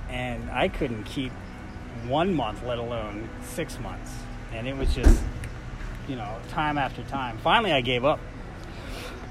and 0.09 0.49
I 0.51 0.67
couldn't 0.67 1.03
keep 1.03 1.31
one 2.07 2.33
month, 2.33 2.63
let 2.63 2.79
alone 2.79 3.29
six 3.43 3.79
months. 3.79 4.11
And 4.51 4.67
it 4.67 4.75
was 4.77 4.93
just, 4.93 5.21
you 6.07 6.15
know, 6.15 6.37
time 6.49 6.77
after 6.77 7.03
time. 7.03 7.37
Finally, 7.39 7.71
I 7.71 7.81
gave 7.81 8.05
up. 8.05 8.19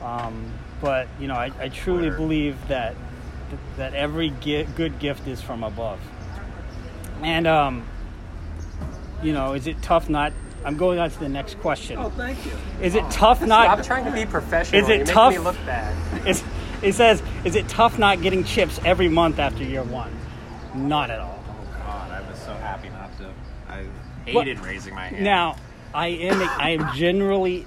Um, 0.02 0.52
but 0.80 1.06
you 1.20 1.28
know, 1.28 1.34
I, 1.34 1.52
I 1.60 1.68
truly 1.68 2.10
believe 2.10 2.56
that 2.68 2.96
that 3.76 3.94
every 3.94 4.30
gi- 4.40 4.64
good 4.76 4.98
gift 4.98 5.26
is 5.26 5.40
from 5.40 5.62
above. 5.62 5.98
And 7.22 7.46
um, 7.46 7.84
you 9.22 9.32
know, 9.32 9.54
is 9.54 9.66
it 9.66 9.80
tough 9.82 10.08
not? 10.08 10.32
I'm 10.64 10.76
going 10.76 10.98
on 10.98 11.10
to 11.10 11.18
the 11.18 11.28
next 11.28 11.58
question. 11.60 11.98
Oh, 11.98 12.10
thank 12.10 12.44
you. 12.46 12.52
Is 12.80 12.94
it 12.94 13.08
tough 13.10 13.40
not? 13.44 13.64
Stop 13.80 13.84
trying 13.86 14.04
to 14.04 14.12
be 14.12 14.24
professional. 14.26 14.80
Is 14.82 14.88
it 14.88 14.90
You're 14.90 14.98
making 15.00 15.14
tough? 15.14 15.32
me 15.32 15.38
look 15.40 15.56
bad. 15.66 15.96
It's, 16.26 16.44
it 16.82 16.94
says, 16.94 17.22
is 17.44 17.54
it 17.56 17.68
tough 17.68 17.98
not 17.98 18.22
getting 18.22 18.44
chips 18.44 18.78
every 18.84 19.08
month 19.08 19.38
after 19.38 19.62
year 19.64 19.82
one? 19.82 20.12
Not 20.74 21.10
at 21.10 21.18
all. 21.20 21.42
Oh 21.48 21.78
God, 21.78 22.10
I 22.10 22.20
was 22.28 22.38
so 22.40 22.52
happy 22.54 22.88
not 22.90 23.16
to. 23.18 23.30
I 23.68 23.82
Well, 24.32 24.44
hated 24.44 24.60
raising 24.60 24.94
my 24.94 25.06
hand. 25.06 25.24
Now, 25.24 25.56
I 25.94 26.08
am 26.08 26.40
I 26.42 26.70
am 26.70 26.94
generally 26.94 27.66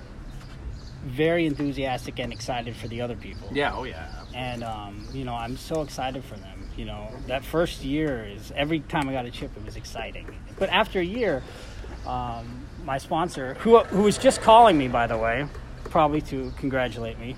very 1.05 1.45
enthusiastic 1.45 2.19
and 2.19 2.33
excited 2.33 2.75
for 2.75 2.87
the 2.87 3.01
other 3.01 3.15
people. 3.15 3.47
Yeah. 3.53 3.73
Oh 3.75 3.83
yeah. 3.83 4.07
And 4.33 4.63
um, 4.63 5.05
you 5.13 5.23
know, 5.23 5.33
I'm 5.35 5.55
so 5.57 5.81
excited 5.81 6.23
for 6.23 6.35
them. 6.35 6.67
You 6.75 6.85
know, 6.85 7.09
that 7.27 7.45
first 7.45 7.83
year 7.83 8.25
is 8.25 8.51
every 8.55 8.79
time 8.81 9.07
I 9.07 9.13
got 9.13 9.25
a 9.25 9.31
chip, 9.31 9.51
it 9.55 9.63
was 9.65 9.75
exciting. 9.77 10.27
But 10.59 10.69
after 10.69 10.99
a 10.99 11.05
year, 11.05 11.41
um, 12.05 12.65
my 12.83 12.97
sponsor, 12.97 13.53
who 13.55 13.79
who 13.79 14.03
was 14.03 14.17
just 14.17 14.41
calling 14.41 14.77
me, 14.77 14.87
by 14.87 15.07
the 15.07 15.17
way, 15.17 15.47
probably 15.85 16.21
to 16.21 16.51
congratulate 16.57 17.19
me. 17.19 17.35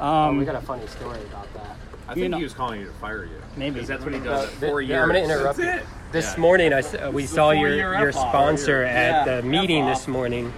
oh, 0.00 0.06
Um, 0.30 0.38
we 0.38 0.44
got 0.44 0.56
a 0.56 0.60
funny 0.60 0.86
story 0.86 1.20
about 1.30 1.52
that. 1.54 1.76
I 2.08 2.14
You 2.14 2.22
think 2.22 2.30
know- 2.32 2.38
he 2.38 2.42
was 2.44 2.54
calling 2.54 2.80
you 2.80 2.86
to 2.86 2.92
fire 2.94 3.24
you. 3.24 3.40
Maybe. 3.56 3.74
Because 3.74 3.88
that's 3.88 4.02
what 4.04 4.12
he 4.14 4.18
does 4.20 4.46
at 4.48 4.50
four 4.54 4.80
Yeah, 4.82 4.88
years. 4.96 5.02
I'm 5.02 5.08
going 5.10 5.28
to 5.28 5.34
interrupt 5.34 5.58
That's 5.58 5.74
you. 5.76 5.80
it. 5.82 5.86
This 6.12 6.34
Yeah. 6.34 6.40
morning, 6.40 6.72
I, 6.72 6.78
s- 6.78 6.94
uh, 6.94 7.10
we 7.12 7.24
saw 7.26 7.50
your, 7.52 7.68
four-year 7.68 7.98
your 8.00 8.10
sponsor 8.12 8.82
at 8.82 9.26
Yeah, 9.26 9.36
the 9.36 9.42
meeting 9.46 9.82
F-off. 9.84 9.98
this 9.98 10.08
morning, 10.08 10.52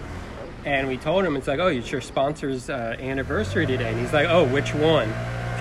and 0.65 0.89
we 0.89 0.97
told 0.97 1.25
him, 1.25 1.37
it's 1.37 1.49
like, 1.49 1.59
oh, 1.59 1.69
it's 1.69 1.91
your 1.91 2.01
sponsor's 2.01 2.71
uh, 2.71 2.97
anniversary 2.99 3.67
today. 3.67 3.91
And 3.91 4.01
he's 4.01 4.13
like, 4.13 4.29
oh, 4.29 4.45
which 4.47 4.75
one? 4.75 5.09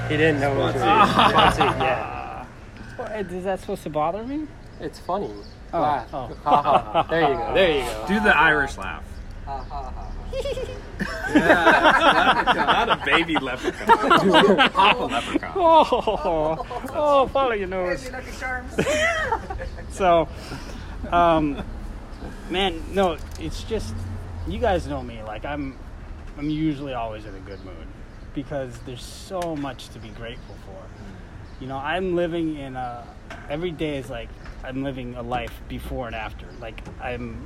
He 0.09 0.17
didn't 0.17 0.39
know 0.41 0.53
it 0.53 0.57
was 0.57 0.75
Sponsor. 0.75 1.29
sponsor 1.31 1.83
yet. 1.83 3.31
Is 3.31 3.43
that 3.45 3.59
supposed 3.59 3.83
to 3.83 3.89
bother 3.89 4.23
me? 4.23 4.47
It's 4.79 4.99
funny. 4.99 5.31
Oh, 5.73 5.81
Laugh. 5.81 6.07
oh. 6.13 6.27
Ha, 6.43 6.61
ha, 6.61 6.79
ha. 6.91 7.03
There 7.09 7.21
you 7.21 7.27
go. 7.37 7.53
There 7.53 7.71
you 7.77 7.83
go. 7.83 8.05
Do 8.07 8.19
the 8.19 8.35
Irish 8.37 8.77
laugh. 8.77 9.03
Ha, 9.45 9.57
ha, 9.63 9.91
ha. 9.91 10.07
Not 11.35 12.89
a 12.89 13.05
baby 13.05 13.37
leprechaun. 13.37 13.87
Papa 14.71 15.03
leprechaun. 15.05 15.51
Oh, 15.55 16.65
oh, 16.93 17.27
follow 17.27 17.53
your 17.53 17.67
nose. 17.67 18.09
so, 19.91 20.27
um, 21.11 21.63
man, 22.49 22.81
no, 22.93 23.17
it's 23.39 23.63
just 23.63 23.93
you 24.47 24.59
guys 24.59 24.87
know 24.87 25.01
me. 25.01 25.21
Like 25.23 25.45
I'm, 25.45 25.77
I'm 26.37 26.49
usually 26.49 26.93
always 26.93 27.25
in 27.25 27.35
a 27.35 27.39
good 27.39 27.63
mood 27.63 27.87
because 28.33 28.77
there's 28.85 29.03
so 29.03 29.55
much 29.55 29.89
to 29.89 29.99
be 29.99 30.09
grateful 30.09 30.55
for. 30.65 30.81
You 31.59 31.67
know, 31.67 31.77
I'm 31.77 32.15
living 32.15 32.57
in 32.57 32.75
a. 32.75 33.05
Every 33.49 33.71
day 33.71 33.97
is 33.97 34.09
like 34.09 34.29
I'm 34.63 34.83
living 34.83 35.15
a 35.15 35.21
life 35.21 35.61
before 35.67 36.07
and 36.07 36.15
after. 36.15 36.47
Like 36.59 36.81
I'm, 37.01 37.45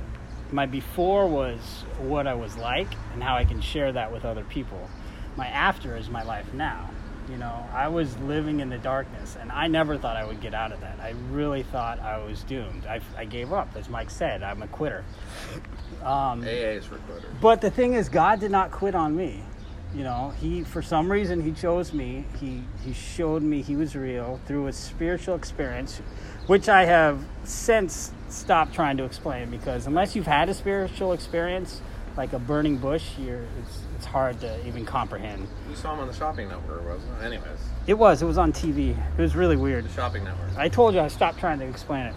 my 0.50 0.66
before 0.66 1.26
was 1.26 1.84
what 1.98 2.26
I 2.26 2.34
was 2.34 2.56
like 2.56 2.88
and 3.12 3.22
how 3.22 3.36
I 3.36 3.44
can 3.44 3.60
share 3.60 3.92
that 3.92 4.12
with 4.12 4.24
other 4.24 4.44
people. 4.44 4.88
My 5.36 5.48
after 5.48 5.96
is 5.96 6.08
my 6.08 6.22
life 6.22 6.52
now. 6.54 6.90
You 7.28 7.36
know, 7.36 7.66
I 7.72 7.88
was 7.88 8.16
living 8.18 8.60
in 8.60 8.70
the 8.70 8.78
darkness, 8.78 9.36
and 9.38 9.50
I 9.50 9.66
never 9.66 9.98
thought 9.98 10.16
I 10.16 10.24
would 10.24 10.40
get 10.40 10.54
out 10.54 10.70
of 10.70 10.80
that. 10.80 11.00
I 11.00 11.14
really 11.32 11.64
thought 11.64 11.98
I 11.98 12.24
was 12.24 12.44
doomed. 12.44 12.86
I, 12.86 13.00
I 13.18 13.24
gave 13.24 13.52
up, 13.52 13.68
as 13.74 13.88
Mike 13.88 14.10
said. 14.10 14.44
I'm 14.44 14.62
a 14.62 14.68
quitter. 14.68 15.04
Um, 16.02 16.42
AA 16.42 16.76
is 16.78 16.84
for 16.86 16.96
quitters. 16.98 17.24
but 17.40 17.60
the 17.60 17.70
thing 17.70 17.94
is, 17.94 18.08
God 18.08 18.40
did 18.40 18.50
not 18.50 18.70
quit 18.70 18.94
on 18.94 19.16
me. 19.16 19.42
You 19.94 20.04
know, 20.04 20.34
He, 20.40 20.62
for 20.62 20.82
some 20.82 21.10
reason, 21.10 21.40
He 21.42 21.52
chose 21.52 21.92
me. 21.92 22.24
He, 22.38 22.62
he 22.84 22.92
showed 22.92 23.42
me 23.42 23.62
He 23.62 23.76
was 23.76 23.96
real 23.96 24.40
through 24.46 24.66
a 24.66 24.72
spiritual 24.72 25.34
experience, 25.34 25.98
which 26.46 26.68
I 26.68 26.84
have 26.84 27.18
since 27.44 28.12
stopped 28.28 28.74
trying 28.74 28.96
to 28.98 29.04
explain 29.04 29.50
because 29.50 29.86
unless 29.86 30.14
you've 30.14 30.26
had 30.26 30.48
a 30.48 30.54
spiritual 30.54 31.12
experience, 31.12 31.80
like 32.16 32.32
a 32.32 32.38
burning 32.38 32.76
bush, 32.78 33.04
you're, 33.18 33.42
it's, 33.62 33.78
it's 33.96 34.06
hard 34.06 34.40
to 34.40 34.66
even 34.66 34.84
comprehend. 34.84 35.46
You 35.70 35.76
saw 35.76 35.94
him 35.94 36.00
on 36.00 36.06
the 36.08 36.12
shopping 36.14 36.48
network, 36.48 36.84
wasn't 36.86 37.12
it? 37.20 37.24
Anyways, 37.24 37.58
It 37.86 37.94
was, 37.94 38.22
it 38.22 38.26
was 38.26 38.38
on 38.38 38.52
TV. 38.52 38.96
It 39.18 39.20
was 39.20 39.34
really 39.36 39.56
weird. 39.56 39.84
the 39.84 39.92
shopping 39.92 40.24
network. 40.24 40.56
I 40.56 40.68
told 40.68 40.94
you 40.94 41.00
I 41.00 41.08
stopped 41.08 41.38
trying 41.38 41.58
to 41.60 41.66
explain 41.66 42.06
it. 42.06 42.14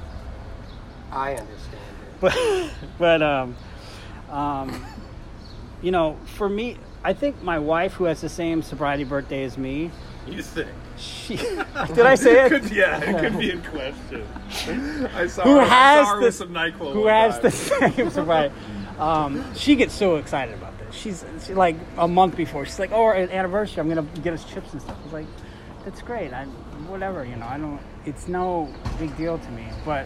I 1.12 1.32
understand. 1.36 1.84
but 2.20 2.38
but 2.98 3.22
um, 3.22 3.56
um, 4.30 4.86
you 5.82 5.92
know, 5.92 6.18
for 6.36 6.50
me, 6.50 6.78
I 7.04 7.14
think 7.14 7.42
my 7.42 7.60
wife, 7.60 7.94
who 7.94 8.06
has 8.06 8.22
the 8.22 8.30
same 8.30 8.62
sobriety 8.62 9.04
birthday 9.04 9.44
as 9.44 9.58
me, 9.58 9.92
You 10.28 10.42
think? 10.42 10.68
she 10.98 11.38
did 11.38 12.06
I 12.06 12.16
say 12.16 12.46
it? 12.46 12.50
Could, 12.50 12.72
yeah, 12.72 13.00
it 13.02 13.20
could 13.20 13.40
be 13.40 13.52
in 13.52 13.62
question. 13.72 14.26
I 15.16 15.28
saw 15.28 15.44
who 15.44 15.56
her, 15.56 15.62
I 15.62 15.66
has 15.66 16.08
saw 16.08 16.14
her 16.16 16.20
the 16.20 16.26
with 16.26 16.36
some 16.36 16.50
NyQuil 16.50 16.94
who 16.94 17.02
one 17.04 17.14
has 17.14 17.34
time. 17.36 17.42
the 17.44 17.52
same 17.52 18.10
sobriety? 18.10 18.54
Um, 19.00 19.56
she 19.56 19.76
gets 19.78 19.94
so 19.94 20.18
excited 20.18 20.54
about 20.56 20.78
this. 20.78 20.94
She's, 20.94 21.24
she, 21.46 21.54
like 21.54 21.78
a 21.98 22.08
month 22.08 22.36
before. 22.36 22.66
She's 22.66 22.80
like, 22.80 22.92
"Oh, 22.92 23.04
our 23.04 23.16
anniversary! 23.16 23.80
I'm 23.80 23.88
gonna 23.88 24.06
get 24.22 24.34
us 24.34 24.44
chips 24.44 24.74
and 24.74 24.82
stuff." 24.82 24.98
I 25.00 25.04
was 25.06 25.14
like, 25.14 25.28
"That's 25.86 26.02
great. 26.02 26.34
I 26.34 26.44
whatever. 26.90 27.24
You 27.24 27.38
know, 27.38 27.46
I 27.46 27.58
don't. 27.58 27.80
It's 28.06 28.28
no 28.28 28.68
big 29.00 29.16
deal 29.16 29.38
to 29.38 29.52
me." 29.52 29.68
But 29.86 30.06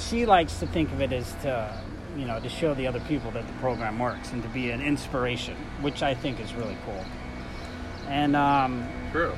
she 0.00 0.26
likes 0.26 0.58
to 0.60 0.66
think 0.66 0.90
of 0.92 1.00
it 1.00 1.12
as 1.12 1.32
to 1.42 1.74
you 2.16 2.24
know 2.24 2.40
to 2.40 2.48
show 2.48 2.74
the 2.74 2.86
other 2.86 3.00
people 3.00 3.30
that 3.32 3.46
the 3.46 3.52
program 3.54 3.98
works 3.98 4.32
and 4.32 4.42
to 4.42 4.48
be 4.48 4.70
an 4.70 4.80
inspiration, 4.80 5.56
which 5.80 6.02
I 6.02 6.14
think 6.14 6.40
is 6.40 6.52
really 6.54 6.76
cool. 6.84 7.04
And 8.08 8.34
um, 8.34 8.88
True. 9.12 9.32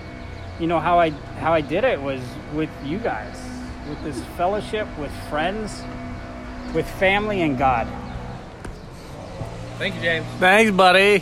you 0.59 0.67
know 0.67 0.81
how 0.81 0.99
I 0.99 1.11
how 1.11 1.53
I 1.53 1.61
did 1.61 1.85
it 1.85 2.01
was 2.01 2.23
with 2.55 2.71
you 2.85 2.99
guys, 2.99 3.39
with 3.89 4.03
this 4.05 4.23
fellowship, 4.37 4.87
with 4.99 5.13
friends, 5.29 5.83
with 6.75 6.89
family 6.93 7.43
and 7.43 7.59
God. 7.59 7.87
Thank 9.79 9.97
you, 9.97 10.01
James. 10.01 10.27
Thanks, 10.39 10.71
buddy. 10.71 11.19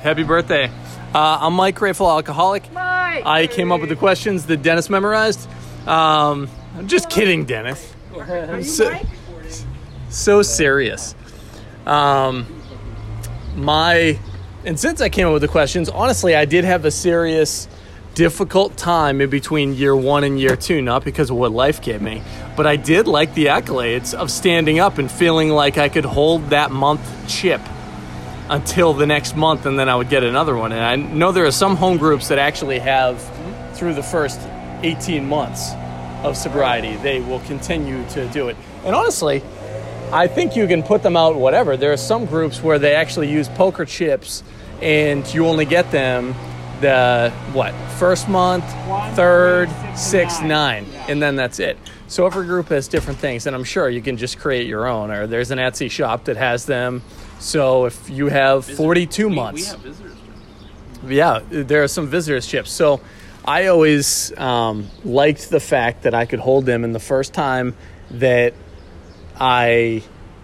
Happy 0.00 0.22
birthday. 0.22 0.70
Uh, 1.14 1.38
I'm 1.40 1.54
Mike, 1.54 1.74
grateful 1.74 2.08
alcoholic. 2.08 2.70
Mike. 2.72 3.24
I 3.26 3.46
came 3.46 3.72
up 3.72 3.80
with 3.80 3.88
the 3.88 3.96
questions 3.96 4.46
that 4.46 4.62
Dennis 4.62 4.88
memorized. 4.88 5.48
Um, 5.88 6.48
I'm 6.76 6.88
just 6.88 7.08
kidding, 7.10 7.46
Dennis. 7.46 7.95
So, 8.62 8.98
so 10.08 10.42
serious. 10.42 11.14
Um, 11.84 12.46
my 13.54 14.18
and 14.64 14.78
since 14.78 15.00
I 15.00 15.08
came 15.08 15.26
up 15.28 15.32
with 15.32 15.42
the 15.42 15.48
questions, 15.48 15.88
honestly, 15.88 16.34
I 16.34 16.44
did 16.44 16.64
have 16.64 16.84
a 16.84 16.90
serious, 16.90 17.68
difficult 18.14 18.76
time 18.76 19.20
in 19.20 19.30
between 19.30 19.74
year 19.74 19.94
one 19.94 20.24
and 20.24 20.40
year 20.40 20.56
two. 20.56 20.82
Not 20.82 21.04
because 21.04 21.30
of 21.30 21.36
what 21.36 21.52
life 21.52 21.80
gave 21.80 22.02
me, 22.02 22.22
but 22.56 22.66
I 22.66 22.76
did 22.76 23.06
like 23.06 23.34
the 23.34 23.46
accolades 23.46 24.12
of 24.12 24.30
standing 24.30 24.80
up 24.80 24.98
and 24.98 25.10
feeling 25.10 25.50
like 25.50 25.78
I 25.78 25.88
could 25.88 26.04
hold 26.04 26.50
that 26.50 26.72
month 26.72 27.00
chip 27.28 27.60
until 28.48 28.92
the 28.92 29.06
next 29.06 29.36
month, 29.36 29.66
and 29.66 29.78
then 29.78 29.88
I 29.88 29.96
would 29.96 30.08
get 30.08 30.24
another 30.24 30.56
one. 30.56 30.72
And 30.72 30.84
I 30.84 30.96
know 30.96 31.32
there 31.32 31.46
are 31.46 31.52
some 31.52 31.76
home 31.76 31.96
groups 31.96 32.28
that 32.28 32.38
actually 32.38 32.78
have 32.78 33.22
through 33.74 33.94
the 33.94 34.02
first 34.02 34.40
18 34.82 35.28
months 35.28 35.72
of 36.22 36.36
sobriety, 36.36 36.96
they 36.96 37.20
will 37.20 37.40
continue 37.40 38.06
to 38.10 38.26
do 38.28 38.48
it. 38.48 38.56
And 38.84 38.94
honestly, 38.94 39.42
I 40.12 40.28
think 40.28 40.54
you 40.56 40.66
can 40.66 40.82
put 40.82 41.02
them 41.02 41.16
out 41.16 41.36
whatever. 41.36 41.76
There 41.76 41.92
are 41.92 41.96
some 41.96 42.26
groups 42.26 42.62
where 42.62 42.78
they 42.78 42.94
actually 42.94 43.30
use 43.30 43.48
poker 43.48 43.84
chips, 43.84 44.42
and 44.80 45.26
you 45.34 45.46
only 45.46 45.64
get 45.64 45.90
them 45.90 46.34
the 46.80 47.32
what 47.52 47.72
first 47.98 48.28
month, 48.28 48.64
third, 49.16 49.68
sixth, 49.96 50.42
nine, 50.42 50.86
and 51.08 51.20
then 51.20 51.34
that's 51.34 51.58
it. 51.58 51.78
So 52.06 52.26
every 52.26 52.46
group 52.46 52.68
has 52.68 52.86
different 52.86 53.18
things, 53.18 53.46
and 53.46 53.56
I'm 53.56 53.64
sure 53.64 53.88
you 53.88 54.02
can 54.02 54.16
just 54.16 54.38
create 54.38 54.66
your 54.66 54.86
own. 54.86 55.10
Or 55.10 55.26
there's 55.26 55.50
an 55.50 55.58
Etsy 55.58 55.90
shop 55.90 56.24
that 56.26 56.36
has 56.36 56.66
them. 56.66 57.02
So 57.38 57.86
if 57.86 58.08
you 58.08 58.28
have 58.28 58.64
42 58.64 59.28
months, 59.28 59.74
yeah, 61.06 61.40
there 61.50 61.82
are 61.82 61.88
some 61.88 62.06
visitors 62.06 62.46
chips. 62.46 62.70
So 62.70 63.00
I 63.46 63.66
always 63.66 64.36
um, 64.36 64.88
liked 65.04 65.50
the 65.50 65.60
fact 65.60 66.02
that 66.02 66.14
I 66.14 66.26
could 66.26 66.40
hold 66.40 66.66
them. 66.66 66.82
And 66.82 66.92
the 66.92 67.00
first 67.00 67.32
time 67.32 67.76
that 68.10 68.54
I 69.38 70.02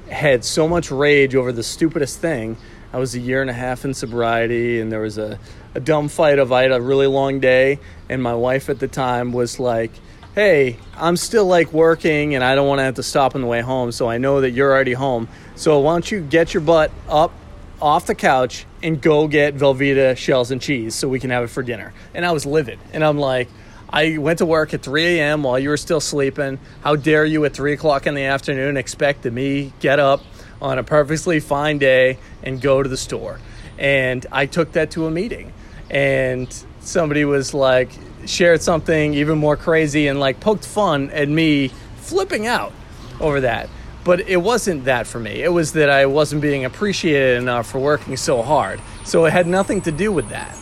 had 0.09 0.45
so 0.45 0.69
much 0.69 0.93
rage 0.93 1.35
over 1.35 1.51
the 1.51 1.65
stupidest 1.65 2.21
thing, 2.21 2.57
I 2.93 2.99
was 2.99 3.17
a 3.17 3.19
year 3.19 3.41
and 3.41 3.51
a 3.51 3.55
half 3.55 3.85
in 3.85 3.95
sobriety, 3.95 4.79
and 4.79 4.93
there 4.93 5.01
was 5.01 5.19
a, 5.19 5.41
a 5.75 5.81
dumb 5.81 6.09
fight 6.09 6.39
of 6.39 6.53
I 6.53 6.63
had 6.63 6.73
a 6.73 6.81
really 6.81 7.07
long 7.07 7.41
day, 7.41 7.81
and 8.09 8.23
my 8.23 8.35
wife 8.35 8.69
at 8.69 8.79
the 8.79 8.89
time 8.89 9.33
was 9.33 9.59
like, 9.59 9.91
"Hey, 10.35 10.77
I'm 10.97 11.17
still 11.17 11.47
like 11.47 11.73
working, 11.73 12.35
and 12.35 12.45
I 12.45 12.55
don't 12.55 12.69
want 12.69 12.81
to 12.81 12.85
have 12.85 12.97
to 12.97 13.03
stop 13.03 13.35
on 13.35 13.41
the 13.41 13.47
way 13.47 13.63
home, 13.63 13.93
so 13.93 14.11
I 14.11 14.19
know 14.19 14.43
that 14.43 14.51
you're 14.51 14.71
already 14.71 14.93
home. 14.93 15.29
So 15.57 15.81
why 15.81 15.95
don't 15.95 16.11
you 16.11 16.21
get 16.21 16.53
your 16.53 16.61
butt 16.61 16.93
up 17.09 17.33
off 17.81 18.05
the 18.05 18.15
couch 18.15 18.67
and 18.83 19.01
go 19.01 19.29
get 19.29 19.57
Velveeta 19.57 20.17
shells 20.17 20.51
and 20.51 20.61
cheese 20.61 20.95
so 20.95 21.09
we 21.09 21.21
can 21.21 21.31
have 21.31 21.45
it 21.45 21.51
for 21.51 21.63
dinner?" 21.63 21.93
And 22.15 22.25
I 22.27 22.33
was 22.33 22.47
livid, 22.47 22.79
and 22.93 23.05
I'm 23.05 23.19
like. 23.19 23.49
I 23.95 24.17
went 24.17 24.39
to 24.39 24.47
work 24.47 24.73
at 24.73 24.81
3 24.81 25.19
a.m. 25.19 25.43
while 25.43 25.59
you 25.59 25.69
were 25.69 25.77
still 25.77 26.01
sleeping. 26.01 26.59
How 26.81 26.97
dare 26.97 27.27
you 27.27 27.45
at 27.45 27.53
3 27.53 27.75
o'clock 27.75 28.07
in 28.07 28.15
the 28.15 28.23
afternoon 28.23 28.79
expect 28.79 29.27
me 29.27 29.75
get 29.81 30.01
up 30.01 30.23
on 30.63 30.79
a 30.79 30.83
perfectly 30.83 31.41
fine 31.41 31.77
day 31.77 32.17
and 32.43 32.59
go 32.59 32.83
to 32.83 32.89
the 32.89 32.97
store? 32.97 33.39
And 33.79 34.25
I 34.33 34.47
took 34.47 34.73
that 34.73 34.93
to 34.93 35.05
a 35.05 35.11
meeting. 35.11 35.53
And 35.91 36.49
somebody 36.81 37.27
was 37.27 37.53
like, 37.53 37.91
shared 38.25 38.63
something 38.63 39.13
even 39.13 39.37
more 39.37 39.59
crazy 39.59 40.07
and 40.07 40.19
like 40.19 40.41
poked 40.41 40.65
fun 40.65 41.11
at 41.11 41.29
me 41.29 41.69
flipping 41.97 42.47
out 42.47 42.73
over 43.21 43.43
that. 43.43 43.69
But 44.05 44.29
it 44.29 44.39
wasn't 44.39 44.85
that 44.87 45.07
for 45.07 45.21
me. 45.21 45.43
It 45.43 45.53
was 45.53 45.73
that 45.73 45.89
I 45.89 46.07
wasn't 46.07 46.43
being 46.43 46.65
appreciated 46.65 47.39
enough 47.39 47.71
for 47.71 47.79
working 47.79 48.17
so 48.17 48.43
hard. 48.43 48.81
So 49.05 49.25
it 49.27 49.33
had 49.33 49.47
nothing 49.47 49.81
to 49.83 49.93
do 49.93 50.11
with 50.11 50.29
that. 50.31 50.57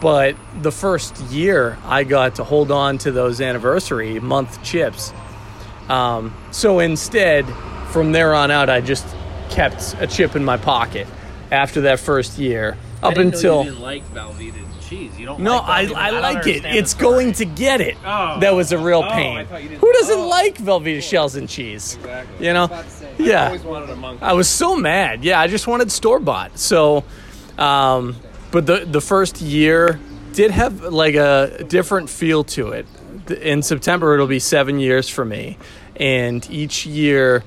But 0.00 0.36
the 0.60 0.72
first 0.72 1.18
year, 1.30 1.78
I 1.84 2.04
got 2.04 2.34
to 2.36 2.44
hold 2.44 2.70
on 2.70 2.98
to 2.98 3.12
those 3.12 3.40
anniversary 3.40 4.20
month 4.20 4.62
chips. 4.62 5.14
Um, 5.88 6.34
so 6.50 6.80
instead, 6.80 7.46
from 7.90 8.12
there 8.12 8.34
on 8.34 8.50
out, 8.50 8.68
I 8.68 8.80
just 8.82 9.06
kept 9.48 9.94
a 10.00 10.06
chip 10.06 10.36
in 10.36 10.44
my 10.44 10.56
pocket 10.56 11.06
after 11.50 11.82
that 11.82 12.00
first 12.00 12.38
year 12.38 12.76
up 13.04 13.16
until. 13.16 13.64
you 13.64 13.70
didn't 13.70 13.82
like 13.82 14.04
Velveeta 14.14 14.54
cheese. 14.88 15.18
You 15.18 15.26
don't. 15.26 15.40
No, 15.40 15.56
like 15.56 15.92
I. 15.92 16.08
I 16.08 16.10
like 16.20 16.46
it. 16.46 16.64
It's 16.64 16.94
going 16.94 17.32
to 17.34 17.44
get 17.44 17.80
it. 17.80 17.96
Oh. 18.04 18.38
That 18.40 18.54
was 18.54 18.72
a 18.72 18.78
real 18.78 19.02
Oh, 19.06 19.10
pain. 19.10 19.38
I 19.38 19.44
thought 19.44 19.62
you 19.62 19.68
didn't- 19.70 19.80
Who 19.80 19.92
doesn't 19.92 20.26
like 20.28 20.58
Velveeta 20.58 21.02
shells 21.02 21.36
and 21.36 21.48
cheese? 21.48 21.96
Exactly. 21.96 22.46
You 22.46 22.52
know? 22.52 22.64
I 22.70 22.84
Yeah. 23.18 23.46
always 23.46 23.62
wanted 23.62 23.90
a 23.90 23.96
monkey. 23.96 24.22
I 24.22 24.32
was 24.32 24.48
so 24.48 24.76
mad. 24.76 25.24
Yeah, 25.24 25.40
I 25.40 25.46
just 25.46 25.66
wanted 25.66 25.90
store 25.92 26.18
bought. 26.20 26.58
So, 26.58 27.04
um, 27.58 28.16
but 28.50 28.66
the 28.66 28.84
the 28.90 29.00
first 29.00 29.40
year 29.40 29.98
did 30.32 30.50
have 30.50 30.82
like 30.82 31.14
a 31.14 31.64
different 31.68 32.10
feel 32.10 32.44
to 32.44 32.70
it. 32.70 32.86
In 33.40 33.62
September, 33.62 34.12
it'll 34.14 34.26
be 34.26 34.38
seven 34.38 34.78
years 34.78 35.08
for 35.08 35.24
me, 35.24 35.56
and 35.96 36.46
each 36.50 36.84
year, 36.84 37.42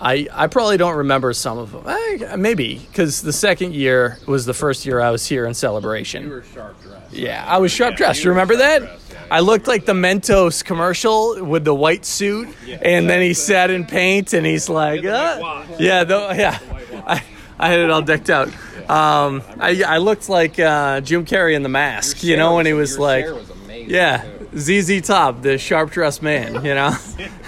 I 0.00 0.28
I 0.32 0.46
probably 0.46 0.76
don't 0.76 0.96
remember 0.96 1.32
some 1.32 1.58
of 1.58 1.72
them. 1.72 1.84
Eh, 1.86 2.36
maybe 2.36 2.78
because 2.78 3.22
the 3.22 3.32
second 3.32 3.74
year 3.74 4.18
was 4.26 4.46
the 4.46 4.54
first 4.54 4.86
year 4.86 5.00
I 5.00 5.10
was 5.10 5.26
here 5.26 5.46
in 5.46 5.54
celebration. 5.54 6.24
You 6.24 6.30
were 6.30 6.42
sharp 6.42 6.82
dressed. 6.82 7.12
Yeah, 7.12 7.44
I 7.46 7.58
was 7.58 7.72
sharp 7.72 7.96
dressed. 7.96 8.24
You 8.24 8.30
remember 8.30 8.56
that? 8.56 8.98
I 9.30 9.40
looked 9.40 9.66
like 9.66 9.86
the 9.86 9.92
Mentos 9.92 10.64
commercial 10.64 11.44
with 11.44 11.64
the 11.64 11.74
white 11.74 12.04
suit, 12.04 12.48
yeah, 12.64 12.78
and 12.80 13.10
then 13.10 13.20
he 13.20 13.34
sat 13.34 13.70
in 13.70 13.84
paint, 13.84 14.32
and 14.32 14.46
he's 14.46 14.68
like, 14.68 15.04
uh, 15.04 15.64
yeah, 15.78 16.04
the, 16.04 16.32
yeah. 16.36 16.58
I, 17.06 17.22
I 17.58 17.68
had 17.68 17.80
it 17.80 17.90
all 17.90 18.02
decked 18.02 18.30
out. 18.30 18.48
Um, 18.88 19.42
I, 19.58 19.82
I 19.84 19.98
looked 19.98 20.28
like 20.28 20.60
uh, 20.60 21.00
Jim 21.00 21.24
Carrey 21.24 21.56
in 21.56 21.64
the 21.64 21.68
mask, 21.68 22.22
you 22.22 22.36
know, 22.36 22.54
when 22.54 22.66
he 22.66 22.72
was 22.72 22.98
like, 23.00 23.24
hair 23.24 23.34
was 23.34 23.50
amazing, 23.50 23.90
yeah, 23.90 24.24
ZZ 24.56 25.04
Top, 25.04 25.42
the 25.42 25.58
sharp 25.58 25.90
dressed 25.90 26.22
man, 26.22 26.64
you 26.64 26.74
know. 26.74 26.96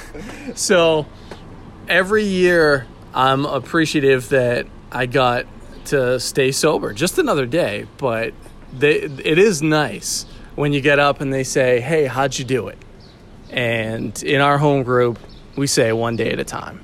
so 0.57 1.07
every 1.89 2.25
year, 2.25 2.87
I'm 3.15 3.45
appreciative 3.45 4.29
that 4.31 4.67
I 4.93 5.07
got 5.07 5.47
to 5.87 6.21
stay 6.21 6.53
sober, 6.53 6.93
just 6.93 7.19
another 7.19 7.47
day, 7.47 7.87
but 7.97 8.35
they, 8.73 8.97
it 9.01 9.39
is 9.39 9.63
nice 9.63 10.27
when 10.55 10.73
you 10.73 10.81
get 10.81 10.99
up 10.99 11.21
and 11.21 11.33
they 11.33 11.45
say, 11.45 11.81
"Hey, 11.81 12.07
how'd 12.07 12.39
you 12.39 12.45
do 12.45 12.69
it?" 12.69 12.79
And 13.51 14.21
in 14.23 14.41
our 14.41 14.59
home 14.59 14.83
group, 14.83 15.19
we 15.57 15.67
say 15.67 15.93
one 15.93 16.17
day 16.17 16.31
at 16.31 16.39
a 16.39 16.45
time. 16.45 16.83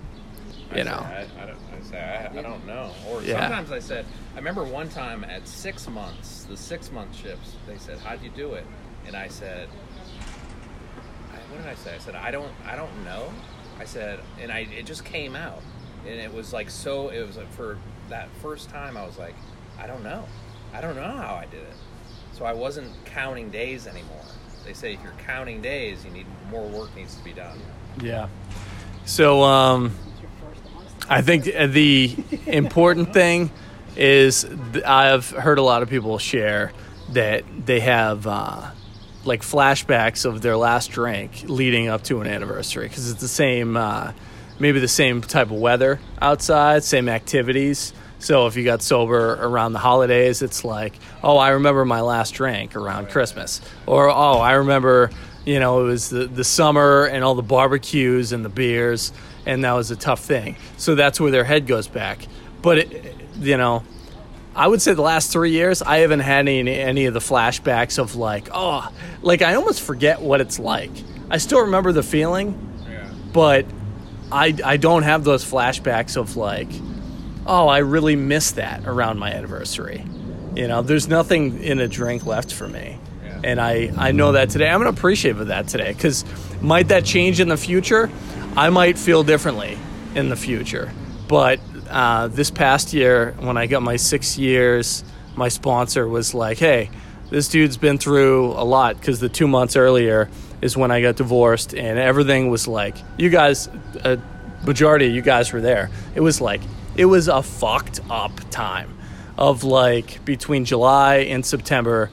You 0.75 0.85
know. 0.85 0.93
I, 0.93 1.27
I 1.41 1.47
don't. 1.47 1.59
I 1.79 1.83
say 1.83 1.99
I, 2.01 2.39
I 2.39 2.43
don't 2.43 2.67
know. 2.67 2.91
Or 3.09 3.23
Yeah. 3.23 3.41
sometimes 3.41 3.71
I 3.73 3.79
said. 3.81 4.07
I 4.35 4.39
remember 4.39 4.65
one 4.65 4.89
time 4.89 5.23
at 5.25 5.47
six 5.47 5.89
months, 5.89 6.45
the 6.45 6.57
six 6.57 6.91
month 6.91 7.15
ships. 7.15 7.55
They 7.67 7.77
said, 7.79 7.99
"How'd 7.99 8.23
you 8.23 8.31
do 8.31 8.55
it?" 8.55 8.65
And 9.07 9.15
I 9.15 9.29
said, 9.29 9.69
I, 11.33 11.37
"What 11.53 11.59
did 11.63 11.67
I 11.71 11.75
say?" 11.75 11.95
I 11.95 11.99
said, 11.99 12.15
"I 12.15 12.31
don't. 12.31 12.53
I 12.67 12.75
don't 12.77 13.05
know." 13.05 13.29
I 13.79 13.85
said, 13.85 14.21
and 14.41 14.53
I 14.53 14.61
it 14.61 14.87
just 14.87 15.05
came 15.05 15.35
out, 15.37 15.63
and 16.07 16.21
it 16.21 16.33
was 16.33 16.53
like 16.53 16.71
so. 16.71 17.09
It 17.09 17.27
was 17.27 17.37
like 17.37 17.51
for 17.53 17.79
that 18.09 18.29
first 18.43 18.71
time, 18.71 18.97
I 18.97 19.05
was 19.07 19.19
like, 19.19 19.35
"I 19.79 19.87
don't 19.87 20.03
know. 20.03 20.25
I 20.73 20.81
don't 20.81 20.97
know 20.97 21.03
how 21.03 21.35
I 21.35 21.47
did 21.47 21.63
it." 21.63 21.75
So 22.33 22.45
I 22.45 22.53
wasn't 22.53 22.93
counting 23.05 23.51
days 23.51 23.87
anymore. 23.87 24.25
They 24.65 24.73
say 24.73 24.95
if 24.95 25.03
you're 25.03 25.13
counting 25.27 25.61
days, 25.61 26.05
you 26.05 26.11
need 26.11 26.27
more 26.51 26.67
work 26.67 26.95
needs 26.97 27.15
to 27.17 27.25
be 27.25 27.33
done. 27.33 27.59
Yeah. 28.01 28.29
So 29.05 29.43
um, 29.43 29.95
I 31.09 31.21
think 31.23 31.45
the 31.45 32.17
important 32.47 33.13
thing 33.13 33.51
is 33.97 34.47
I've 34.85 35.31
heard 35.31 35.59
a 35.59 35.63
lot 35.63 35.83
of 35.83 35.91
people 35.91 36.19
share 36.19 36.73
that 37.13 37.45
they 37.67 37.81
have 37.81 38.27
uh, 38.27 38.71
like 39.27 39.43
flashbacks 39.43 40.25
of 40.25 40.43
their 40.43 40.57
last 40.57 40.91
drink 40.91 41.45
leading 41.47 41.89
up 41.89 42.03
to 42.05 42.21
an 42.21 42.27
anniversary 42.27 42.89
because 42.89 43.11
it's 43.11 43.21
the 43.21 43.29
same, 43.29 43.77
uh, 43.77 44.13
maybe 44.59 44.81
the 44.81 44.89
same 44.89 45.21
type 45.21 45.51
of 45.51 45.59
weather 45.59 46.01
outside, 46.21 46.85
same 46.85 47.09
activities. 47.09 47.93
So 48.19 48.47
if 48.47 48.57
you 48.57 48.65
got 48.65 48.81
sober 48.81 49.35
around 49.35 49.75
the 49.75 49.79
holidays, 49.79 50.41
it's 50.41 50.65
like, 50.65 50.95
oh, 51.23 51.37
I 51.37 51.51
remember 51.51 51.85
my 51.85 52.01
last 52.01 52.33
drink 52.33 52.75
around 52.75 53.11
Christmas, 53.11 53.61
or 53.87 54.09
oh, 54.09 54.39
I 54.39 54.53
remember, 54.53 55.11
you 55.45 55.61
know, 55.61 55.83
it 55.83 55.85
was 55.85 56.09
the, 56.09 56.27
the 56.27 56.45
summer 56.45 57.05
and 57.05 57.23
all 57.23 57.35
the 57.35 57.43
barbecues 57.43 58.33
and 58.33 58.45
the 58.45 58.49
beers, 58.49 59.13
and 59.45 59.65
that 59.65 59.73
was 59.73 59.91
a 59.91 59.97
tough 59.97 60.21
thing. 60.21 60.57
So 60.79 60.95
that's 60.95 61.21
where 61.21 61.31
their 61.31 61.45
head 61.45 61.67
goes 61.67 61.87
back. 61.87 62.27
But 62.63 62.79
it, 62.79 63.15
you 63.39 63.59
know, 63.59 63.85
I 64.57 64.69
would 64.69 64.81
say 64.81 64.95
the 64.95 65.03
last 65.03 65.33
three 65.33 65.51
years, 65.51 65.83
I 65.83 65.99
haven't 65.99 66.21
had 66.21 66.49
any 66.49 66.69
any 66.71 67.07
of 67.07 67.15
the 67.15 67.21
flashbacks 67.21 67.99
of 67.99 68.15
like, 68.17 68.49
oh, 68.53 68.89
like 69.23 69.43
I 69.43 69.55
almost 69.55 69.83
forget 69.83 70.21
what 70.21 70.41
it's 70.41 70.59
like. 70.59 70.91
I 71.31 71.39
still 71.39 71.63
remember 71.63 71.93
the 71.93 72.03
feeling, 72.03 72.53
but 73.33 73.67
I 74.31 74.55
I 74.65 74.77
don't 74.77 75.03
have 75.03 75.25
those 75.25 75.45
flashbacks 75.45 76.17
of 76.17 76.37
like, 76.37 76.69
oh, 77.47 77.67
I 77.67 77.79
really 77.79 78.17
miss 78.17 78.53
that 78.53 78.87
around 78.87 79.19
my 79.19 79.33
anniversary. 79.33 80.05
You 80.55 80.69
know, 80.69 80.83
there's 80.83 81.09
nothing 81.09 81.63
in 81.63 81.81
a 81.81 81.89
drink 81.89 82.25
left 82.27 82.53
for 82.53 82.69
me. 82.69 82.99
And 83.43 83.61
I, 83.61 83.93
I 83.99 84.13
know 84.13 84.33
that 84.33 84.49
today. 84.51 84.71
I'm 84.71 84.81
appreciative 84.87 85.41
of 85.41 85.49
that 85.49 85.69
today 85.69 85.93
because 85.93 86.25
might 86.63 86.89
that 86.89 87.05
change 87.05 87.41
in 87.41 87.49
the 87.49 87.59
future? 87.59 88.11
I 88.57 88.71
might 88.71 88.97
feel 88.97 89.23
differently 89.23 89.77
in 90.15 90.31
the 90.31 90.37
future. 90.37 90.91
But 91.29 91.61
uh, 91.95 92.27
this 92.27 92.51
past 92.51 92.93
year, 92.93 93.37
when 93.39 93.57
I 93.57 93.67
got 93.67 93.81
my 93.81 93.95
six 93.95 94.37
years, 94.37 95.05
my 95.37 95.49
sponsor 95.49 96.09
was 96.09 96.35
like, 96.35 96.59
hey, 96.59 96.91
this 97.31 97.49
dude's 97.49 97.77
been 97.77 97.99
through 97.99 98.47
a 98.47 98.65
lot 98.65 98.99
because 98.99 99.21
the 99.21 99.29
two 99.29 99.47
months 99.47 99.77
earlier 99.77 100.29
is 100.61 100.77
when 100.77 100.91
I 100.91 101.01
got 101.03 101.15
divorced 101.15 101.73
and 101.73 101.97
everything 101.97 102.51
was 102.51 102.67
like, 102.67 102.97
you 103.17 103.31
guys, 103.31 103.69
a 104.03 104.21
majority 104.65 105.07
of 105.07 105.15
you 105.15 105.23
guys 105.23 105.53
were 105.53 105.61
there. 105.61 105.89
It 106.17 106.21
was 106.21 106.41
like, 106.41 106.63
it 106.97 107.05
was 107.05 107.29
a 107.29 107.45
fucked 107.45 108.01
up 108.11 108.33
time 108.51 108.99
of 109.39 109.63
like 109.63 110.25
between 110.25 110.65
July 110.65 111.19
and 111.19 111.47
September 111.47 112.11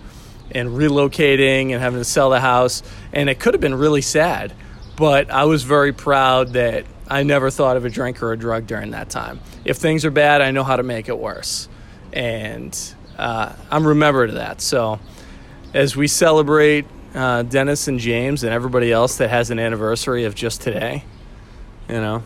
and 0.51 0.69
relocating 0.69 1.71
and 1.71 1.81
having 1.81 1.99
to 1.99 2.05
sell 2.05 2.29
the 2.29 2.39
house. 2.39 2.83
And 3.13 3.31
it 3.31 3.39
could 3.39 3.55
have 3.55 3.61
been 3.61 3.75
really 3.75 4.03
sad, 4.03 4.53
but 4.95 5.31
I 5.31 5.45
was 5.45 5.63
very 5.63 5.91
proud 5.91 6.53
that 6.53 6.85
I 7.07 7.23
never 7.23 7.49
thought 7.49 7.77
of 7.77 7.85
a 7.85 7.89
drink 7.89 8.21
or 8.23 8.31
a 8.31 8.37
drug 8.37 8.67
during 8.67 8.91
that 8.91 9.09
time. 9.09 9.39
If 9.65 9.77
things 9.77 10.05
are 10.05 10.11
bad, 10.11 10.41
I 10.41 10.51
know 10.51 10.63
how 10.63 10.75
to 10.77 10.83
make 10.83 11.09
it 11.09 11.17
worse. 11.17 11.67
And 12.13 12.77
uh, 13.17 13.53
I'm 13.69 13.85
remembered 13.85 14.29
of 14.29 14.35
that. 14.35 14.61
So 14.61 14.99
as 15.73 15.95
we 15.95 16.07
celebrate 16.07 16.85
uh, 17.13 17.43
Dennis 17.43 17.87
and 17.87 17.99
James 17.99 18.43
and 18.43 18.53
everybody 18.53 18.91
else 18.91 19.17
that 19.17 19.29
has 19.29 19.49
an 19.51 19.59
anniversary 19.59 20.23
of 20.25 20.35
just 20.35 20.61
today, 20.61 21.03
you 21.89 21.95
know, 21.95 22.23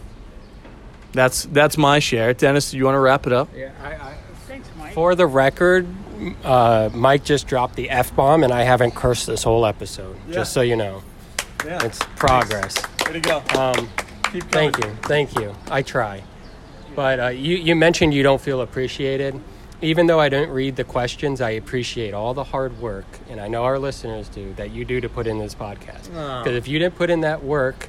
That's 1.13 1.43
that's 1.45 1.77
my 1.77 1.99
share. 1.99 2.33
Dennis, 2.33 2.71
do 2.71 2.77
you 2.77 2.85
want 2.85 2.95
to 2.95 2.99
wrap 2.99 3.25
it 3.25 3.33
up? 3.33 3.49
Yeah, 3.55 3.71
I, 3.81 3.93
I 3.93 4.13
thanks, 4.47 4.67
Mike. 4.77 4.93
For 4.93 5.15
the 5.15 5.25
record, 5.25 5.87
uh, 6.43 6.89
Mike 6.93 7.23
just 7.23 7.47
dropped 7.47 7.75
the 7.75 7.89
f 7.89 8.15
bomb, 8.15 8.43
and 8.43 8.51
I 8.53 8.63
haven't 8.63 8.93
cursed 8.95 9.25
this 9.25 9.41
whole 9.43 9.65
episode. 9.65 10.15
Yeah. 10.27 10.33
Just 10.35 10.53
so 10.53 10.61
you 10.61 10.75
know, 10.75 11.01
Yeah. 11.65 11.83
it's 11.83 11.99
progress. 12.17 12.75
Way 13.05 13.13
to 13.13 13.19
go. 13.21 13.41
Um, 13.57 13.89
Keep 14.35 14.51
thank 14.51 14.77
you, 14.83 14.91
thank 15.03 15.39
you. 15.39 15.55
I 15.71 15.81
try, 15.81 16.21
but 16.93 17.19
uh, 17.21 17.27
you 17.29 17.55
you 17.55 17.73
mentioned 17.73 18.13
you 18.13 18.21
don't 18.21 18.41
feel 18.41 18.59
appreciated. 18.59 19.39
Even 19.81 20.07
though 20.07 20.19
I 20.19 20.27
didn't 20.27 20.49
read 20.49 20.75
the 20.75 20.83
questions, 20.83 21.39
I 21.39 21.51
appreciate 21.51 22.13
all 22.13 22.33
the 22.33 22.43
hard 22.43 22.81
work, 22.81 23.05
and 23.29 23.39
I 23.39 23.47
know 23.47 23.63
our 23.63 23.79
listeners 23.79 24.27
do 24.27 24.53
that 24.55 24.71
you 24.71 24.83
do 24.83 24.99
to 24.99 25.07
put 25.07 25.25
in 25.25 25.37
this 25.37 25.55
podcast. 25.55 26.09
Because 26.09 26.57
if 26.57 26.67
you 26.67 26.79
didn't 26.79 26.95
put 26.95 27.09
in 27.09 27.21
that 27.21 27.45
work, 27.45 27.87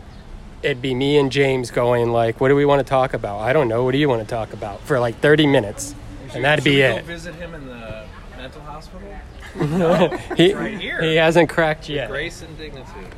it'd 0.63 0.81
be 0.81 0.95
me 0.95 1.19
and 1.19 1.33
James 1.33 1.73
going 1.73 2.13
like, 2.13 2.41
"What 2.41 2.51
do 2.51 2.55
we 2.55 2.65
want 2.65 2.79
to 2.79 2.89
talk 2.89 3.13
about? 3.13 3.41
I 3.41 3.53
don't 3.53 3.67
know. 3.67 3.83
What 3.83 3.91
do 3.91 3.99
you 3.99 4.09
want 4.09 4.23
to 4.23 4.29
talk 4.33 4.53
about?" 4.53 4.81
for 4.83 5.01
like 5.01 5.19
thirty 5.19 5.49
minutes, 5.49 5.97
and 6.33 6.45
that'd 6.45 6.65
be 6.65 6.81
it. 6.81 7.01
Go 7.01 7.07
visit 7.07 7.35
him 7.35 7.57
in 7.57 7.67
the 7.67 8.05
mental 8.37 8.61
hospital. 8.61 9.09
no, 9.57 10.09
he, 10.37 10.55
right 10.55 10.79
here. 10.79 11.03
he 11.03 11.17
hasn't 11.17 11.49
cracked 11.49 11.89
yet. 11.89 12.09
Grace 12.09 12.43
and 12.43 12.57
dignity. 12.57 13.11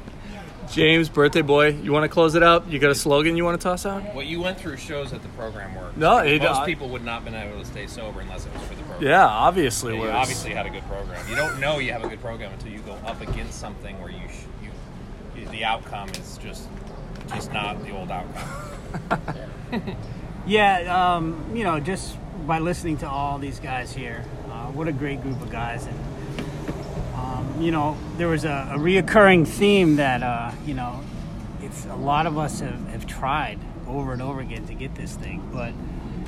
James, 0.73 1.09
birthday 1.09 1.43
boy, 1.43 1.69
you 1.69 1.93
want 1.93 2.05
to 2.05 2.09
close 2.09 2.35
it 2.35 2.43
out? 2.43 2.69
You 2.69 2.79
got 2.79 2.91
a 2.91 2.95
slogan 2.95 3.37
you 3.37 3.45
want 3.45 3.61
to 3.61 3.65
toss 3.65 3.87
out? 3.87 4.15
What 4.15 4.27
you 4.27 4.41
went 4.41 4.61
through 4.61 4.77
shows 4.77 5.11
that 5.13 5.23
the 5.23 5.29
program 5.31 5.75
worked. 5.75 5.97
No, 5.97 6.19
it- 6.19 6.43
most 6.43 6.61
I- 6.61 6.67
people 6.67 6.89
would 6.91 7.05
not 7.05 7.23
have 7.23 7.25
been 7.25 7.35
able 7.35 7.59
to 7.59 7.65
stay 7.65 7.87
sober 7.87 8.21
unless 8.21 8.47
it 8.47 8.53
was 8.53 8.63
for 8.63 8.75
the 8.75 8.83
program. 8.83 9.03
Yeah, 9.11 9.27
obviously 9.27 9.95
Yeah, 9.95 10.01
you 10.01 10.07
was. 10.07 10.15
obviously 10.15 10.51
had 10.53 10.67
a 10.67 10.71
good 10.71 10.87
program. 10.89 11.29
You 11.29 11.37
don't 11.37 11.59
know 11.61 11.79
you 11.79 11.93
have 11.93 12.05
a 12.05 12.09
good 12.09 12.21
program 12.21 12.53
until 12.53 12.71
you 12.71 12.81
go 12.81 12.93
up 13.07 13.21
against 13.21 13.59
something 13.59 14.01
where 14.01 14.11
you, 14.11 14.21
sh- 14.29 14.45
you, 14.63 15.41
you 15.43 15.49
the 15.49 15.65
outcome 15.65 16.09
is 16.11 16.39
just 16.43 16.69
just 17.35 17.53
not 17.53 17.83
the 17.85 17.91
old 17.97 18.11
outcome. 18.11 19.21
Yeah, 20.47 21.17
um, 21.17 21.45
you 21.55 21.63
know, 21.63 21.79
just 21.79 22.17
by 22.47 22.59
listening 22.59 22.97
to 22.99 23.07
all 23.09 23.37
these 23.39 23.61
guys 23.61 23.93
here, 23.93 24.25
uh, 24.51 24.69
what 24.69 24.89
a 24.89 24.93
great 24.93 25.21
group 25.23 25.39
of 25.43 25.51
guys. 25.51 25.85
And, 25.85 25.99
you 27.59 27.73
know, 27.73 27.97
there 28.17 28.29
was 28.29 28.45
a, 28.45 28.71
a 28.73 28.79
reoccurring 28.79 29.47
theme 29.47 29.97
that, 29.97 30.23
uh, 30.23 30.53
you 30.65 30.75
know, 30.75 31.01
it's 31.63 31.87
a 31.87 31.97
lot 31.97 32.27
of 32.27 32.39
us 32.39 32.61
have, 32.61 32.89
have 32.89 33.07
tried 33.07 33.59
over 33.87 34.13
and 34.13 34.23
over 34.23 34.41
again 34.41 34.67
to 34.67 34.75
get 34.75 34.95
this 34.95 35.15
thing. 35.15 35.49
But, 35.53 35.73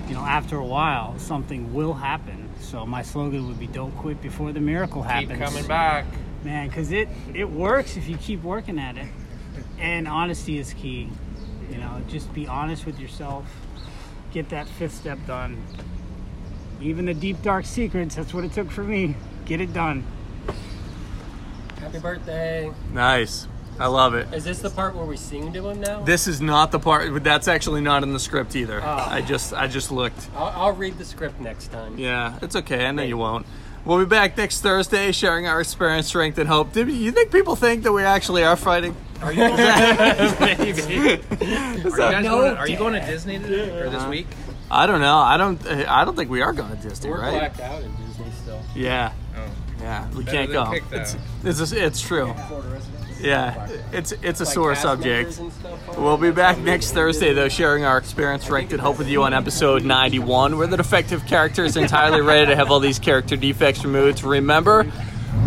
you 0.09 0.15
know, 0.15 0.23
after 0.23 0.57
a 0.57 0.65
while, 0.65 1.19
something 1.19 1.73
will 1.73 1.95
happen. 1.95 2.49
So 2.61 2.85
my 2.85 3.03
slogan 3.03 3.47
would 3.49 3.59
be 3.59 3.67
don't 3.67 3.97
quit 3.97 4.21
before 4.21 4.53
the 4.53 4.61
miracle 4.61 5.03
happens. 5.03 5.39
Keep 5.39 5.41
coming 5.41 5.67
back. 5.67 6.05
Man, 6.43 6.69
because 6.69 6.91
it, 6.91 7.09
it 7.35 7.49
works 7.49 7.97
if 7.97 8.09
you 8.09 8.17
keep 8.17 8.43
working 8.43 8.79
at 8.79 8.97
it. 8.97 9.07
And 9.79 10.09
honesty 10.09 10.59
is 10.59 10.73
key. 10.73 11.09
You 11.71 11.79
know, 11.79 12.03
just 12.09 12.33
be 12.35 12.47
honest 12.47 12.87
with 12.87 12.99
yourself. 12.99 13.47
Get 14.33 14.49
that 14.51 14.67
fifth 14.67 14.95
step 14.95 15.19
done. 15.27 15.63
Even 16.81 17.05
the 17.05 17.15
deep, 17.15 17.43
dark 17.43 17.67
secrets, 17.67 18.15
that's 18.15 18.33
what 18.33 18.45
it 18.45 18.53
took 18.53 18.71
for 18.71 18.83
me. 18.83 19.15
Get 19.45 19.61
it 19.61 19.73
done. 19.73 20.05
Happy 21.81 21.99
birthday! 21.99 22.71
Nice. 22.93 23.47
I 23.79 23.87
love 23.87 24.15
it. 24.15 24.33
Is 24.35 24.45
this 24.45 24.59
the 24.59 24.69
part 24.69 24.95
where 24.95 25.07
we 25.07 25.17
sing 25.17 25.53
to 25.55 25.69
him 25.71 25.81
now? 25.81 26.03
This 26.03 26.27
is 26.27 26.43
not 26.43 26.71
the 26.71 26.79
part. 26.79 27.25
That's 27.25 27.49
actually 27.49 27.81
not 27.81 28.03
in 28.03 28.13
the 28.13 28.19
script 28.21 28.55
either. 28.55 28.81
Oh. 28.83 29.07
I 29.09 29.23
just 29.23 29.55
I 29.55 29.67
just 29.69 29.91
looked. 29.91 30.29
I'll, 30.37 30.49
I'll 30.67 30.73
read 30.73 30.99
the 30.99 31.05
script 31.05 31.41
next 31.41 31.69
time. 31.69 31.97
Yeah, 31.97 32.39
it's 32.43 32.55
okay. 32.57 32.85
I 32.87 32.91
know 32.91 33.03
you 33.03 33.17
won't. 33.17 33.47
We'll 33.87 33.99
be 33.99 34.05
back 34.05 34.37
next 34.37 34.61
Thursday, 34.61 35.11
sharing 35.13 35.47
our 35.47 35.59
experience, 35.63 36.09
strength, 36.09 36.37
and 36.37 36.47
hope. 36.47 36.75
Do 36.75 36.87
you 36.87 37.11
think 37.13 37.33
people 37.33 37.57
think 37.57 37.83
that 37.85 37.93
we 37.93 38.03
actually 38.03 38.45
are 38.45 38.57
fighting? 38.57 38.95
Are 39.23 39.33
you, 39.33 39.39
Maybe. 40.41 40.83
are 40.83 41.75
you 41.75 41.97
guys 41.97 42.23
No 42.25 42.39
going, 42.41 42.57
are 42.59 42.69
you 42.69 42.77
going 42.77 42.93
to 42.93 43.01
Disney 43.07 43.39
today 43.39 43.81
or 43.81 43.89
this 43.89 44.03
Uh, 44.03 44.09
week? 44.11 44.27
I 44.71 44.87
don't 44.87 45.01
know. 45.01 45.17
I 45.17 45.39
don't. 45.39 45.67
I 45.67 46.05
don't 46.05 46.15
think 46.17 46.31
we 46.31 46.43
are 46.43 46.53
going 46.53 46.77
to 46.77 46.77
Disney, 46.77 47.09
We're 47.11 47.21
right? 47.23 47.31
blacked 47.55 47.61
out 47.61 47.83
in 47.83 47.91
Disney 48.07 48.31
still. 48.43 48.61
Yeah. 48.75 49.13
Yeah, 49.91 50.09
we 50.11 50.23
Better 50.25 50.37
can't 50.37 50.53
than 50.53 50.65
go. 50.65 50.71
pick, 50.71 50.89
though. 50.89 50.97
it's 51.43 51.61
it's, 51.61 51.73
it's 51.73 52.01
true. 52.01 52.33
Yeah, 53.21 53.69
it's 53.93 54.13
it's 54.23 54.41
a 54.41 54.45
Like 54.45 54.55
sore 54.55 54.75
subject. 54.77 55.37
members 55.37 55.39
and 55.41 55.53
stuff? 55.53 55.99
We'll 55.99 56.17
be 56.17 56.31
back 56.31 56.59
next 56.59 56.93
Thursday, 56.93 57.33
though, 57.35 57.49
sharing 57.49 57.85
our 57.85 57.99
experience, 57.99 58.49
ranked, 58.49 58.73
and 58.73 58.81
hope 58.81 58.99
with 58.99 59.09
you 59.09 59.25
on 59.25 59.35
episode 59.35 59.85
91, 59.85 60.57
where 60.57 60.69
the 60.69 60.77
defective 60.77 61.27
character 61.27 61.65
is 61.65 61.77
entirely 61.77 62.21
ready 62.21 62.47
to 62.47 62.55
have 62.57 62.71
all 62.71 62.79
these 62.81 62.99
character 63.01 63.35
defects 63.37 63.85
removed. 63.85 64.23
Remember, 64.23 64.85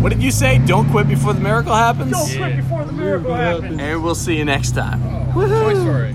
what 0.00 0.10
did 0.10 0.22
you 0.22 0.30
say? 0.30 0.58
Don't 0.66 0.88
quit 0.90 1.08
before 1.08 1.32
the 1.32 1.40
miracle 1.40 1.74
happens. 1.74 2.12
Don't 2.12 2.36
quit 2.36 2.56
before 2.58 2.84
the 2.84 2.92
miracle 2.92 3.34
happens. 3.34 3.80
And 3.80 4.04
we'll 4.04 4.14
see 4.14 4.36
you 4.36 4.44
next 4.44 4.72
time. 4.72 5.00
Oh, 5.34 5.46
toy 5.48 5.74
Story. 5.74 6.14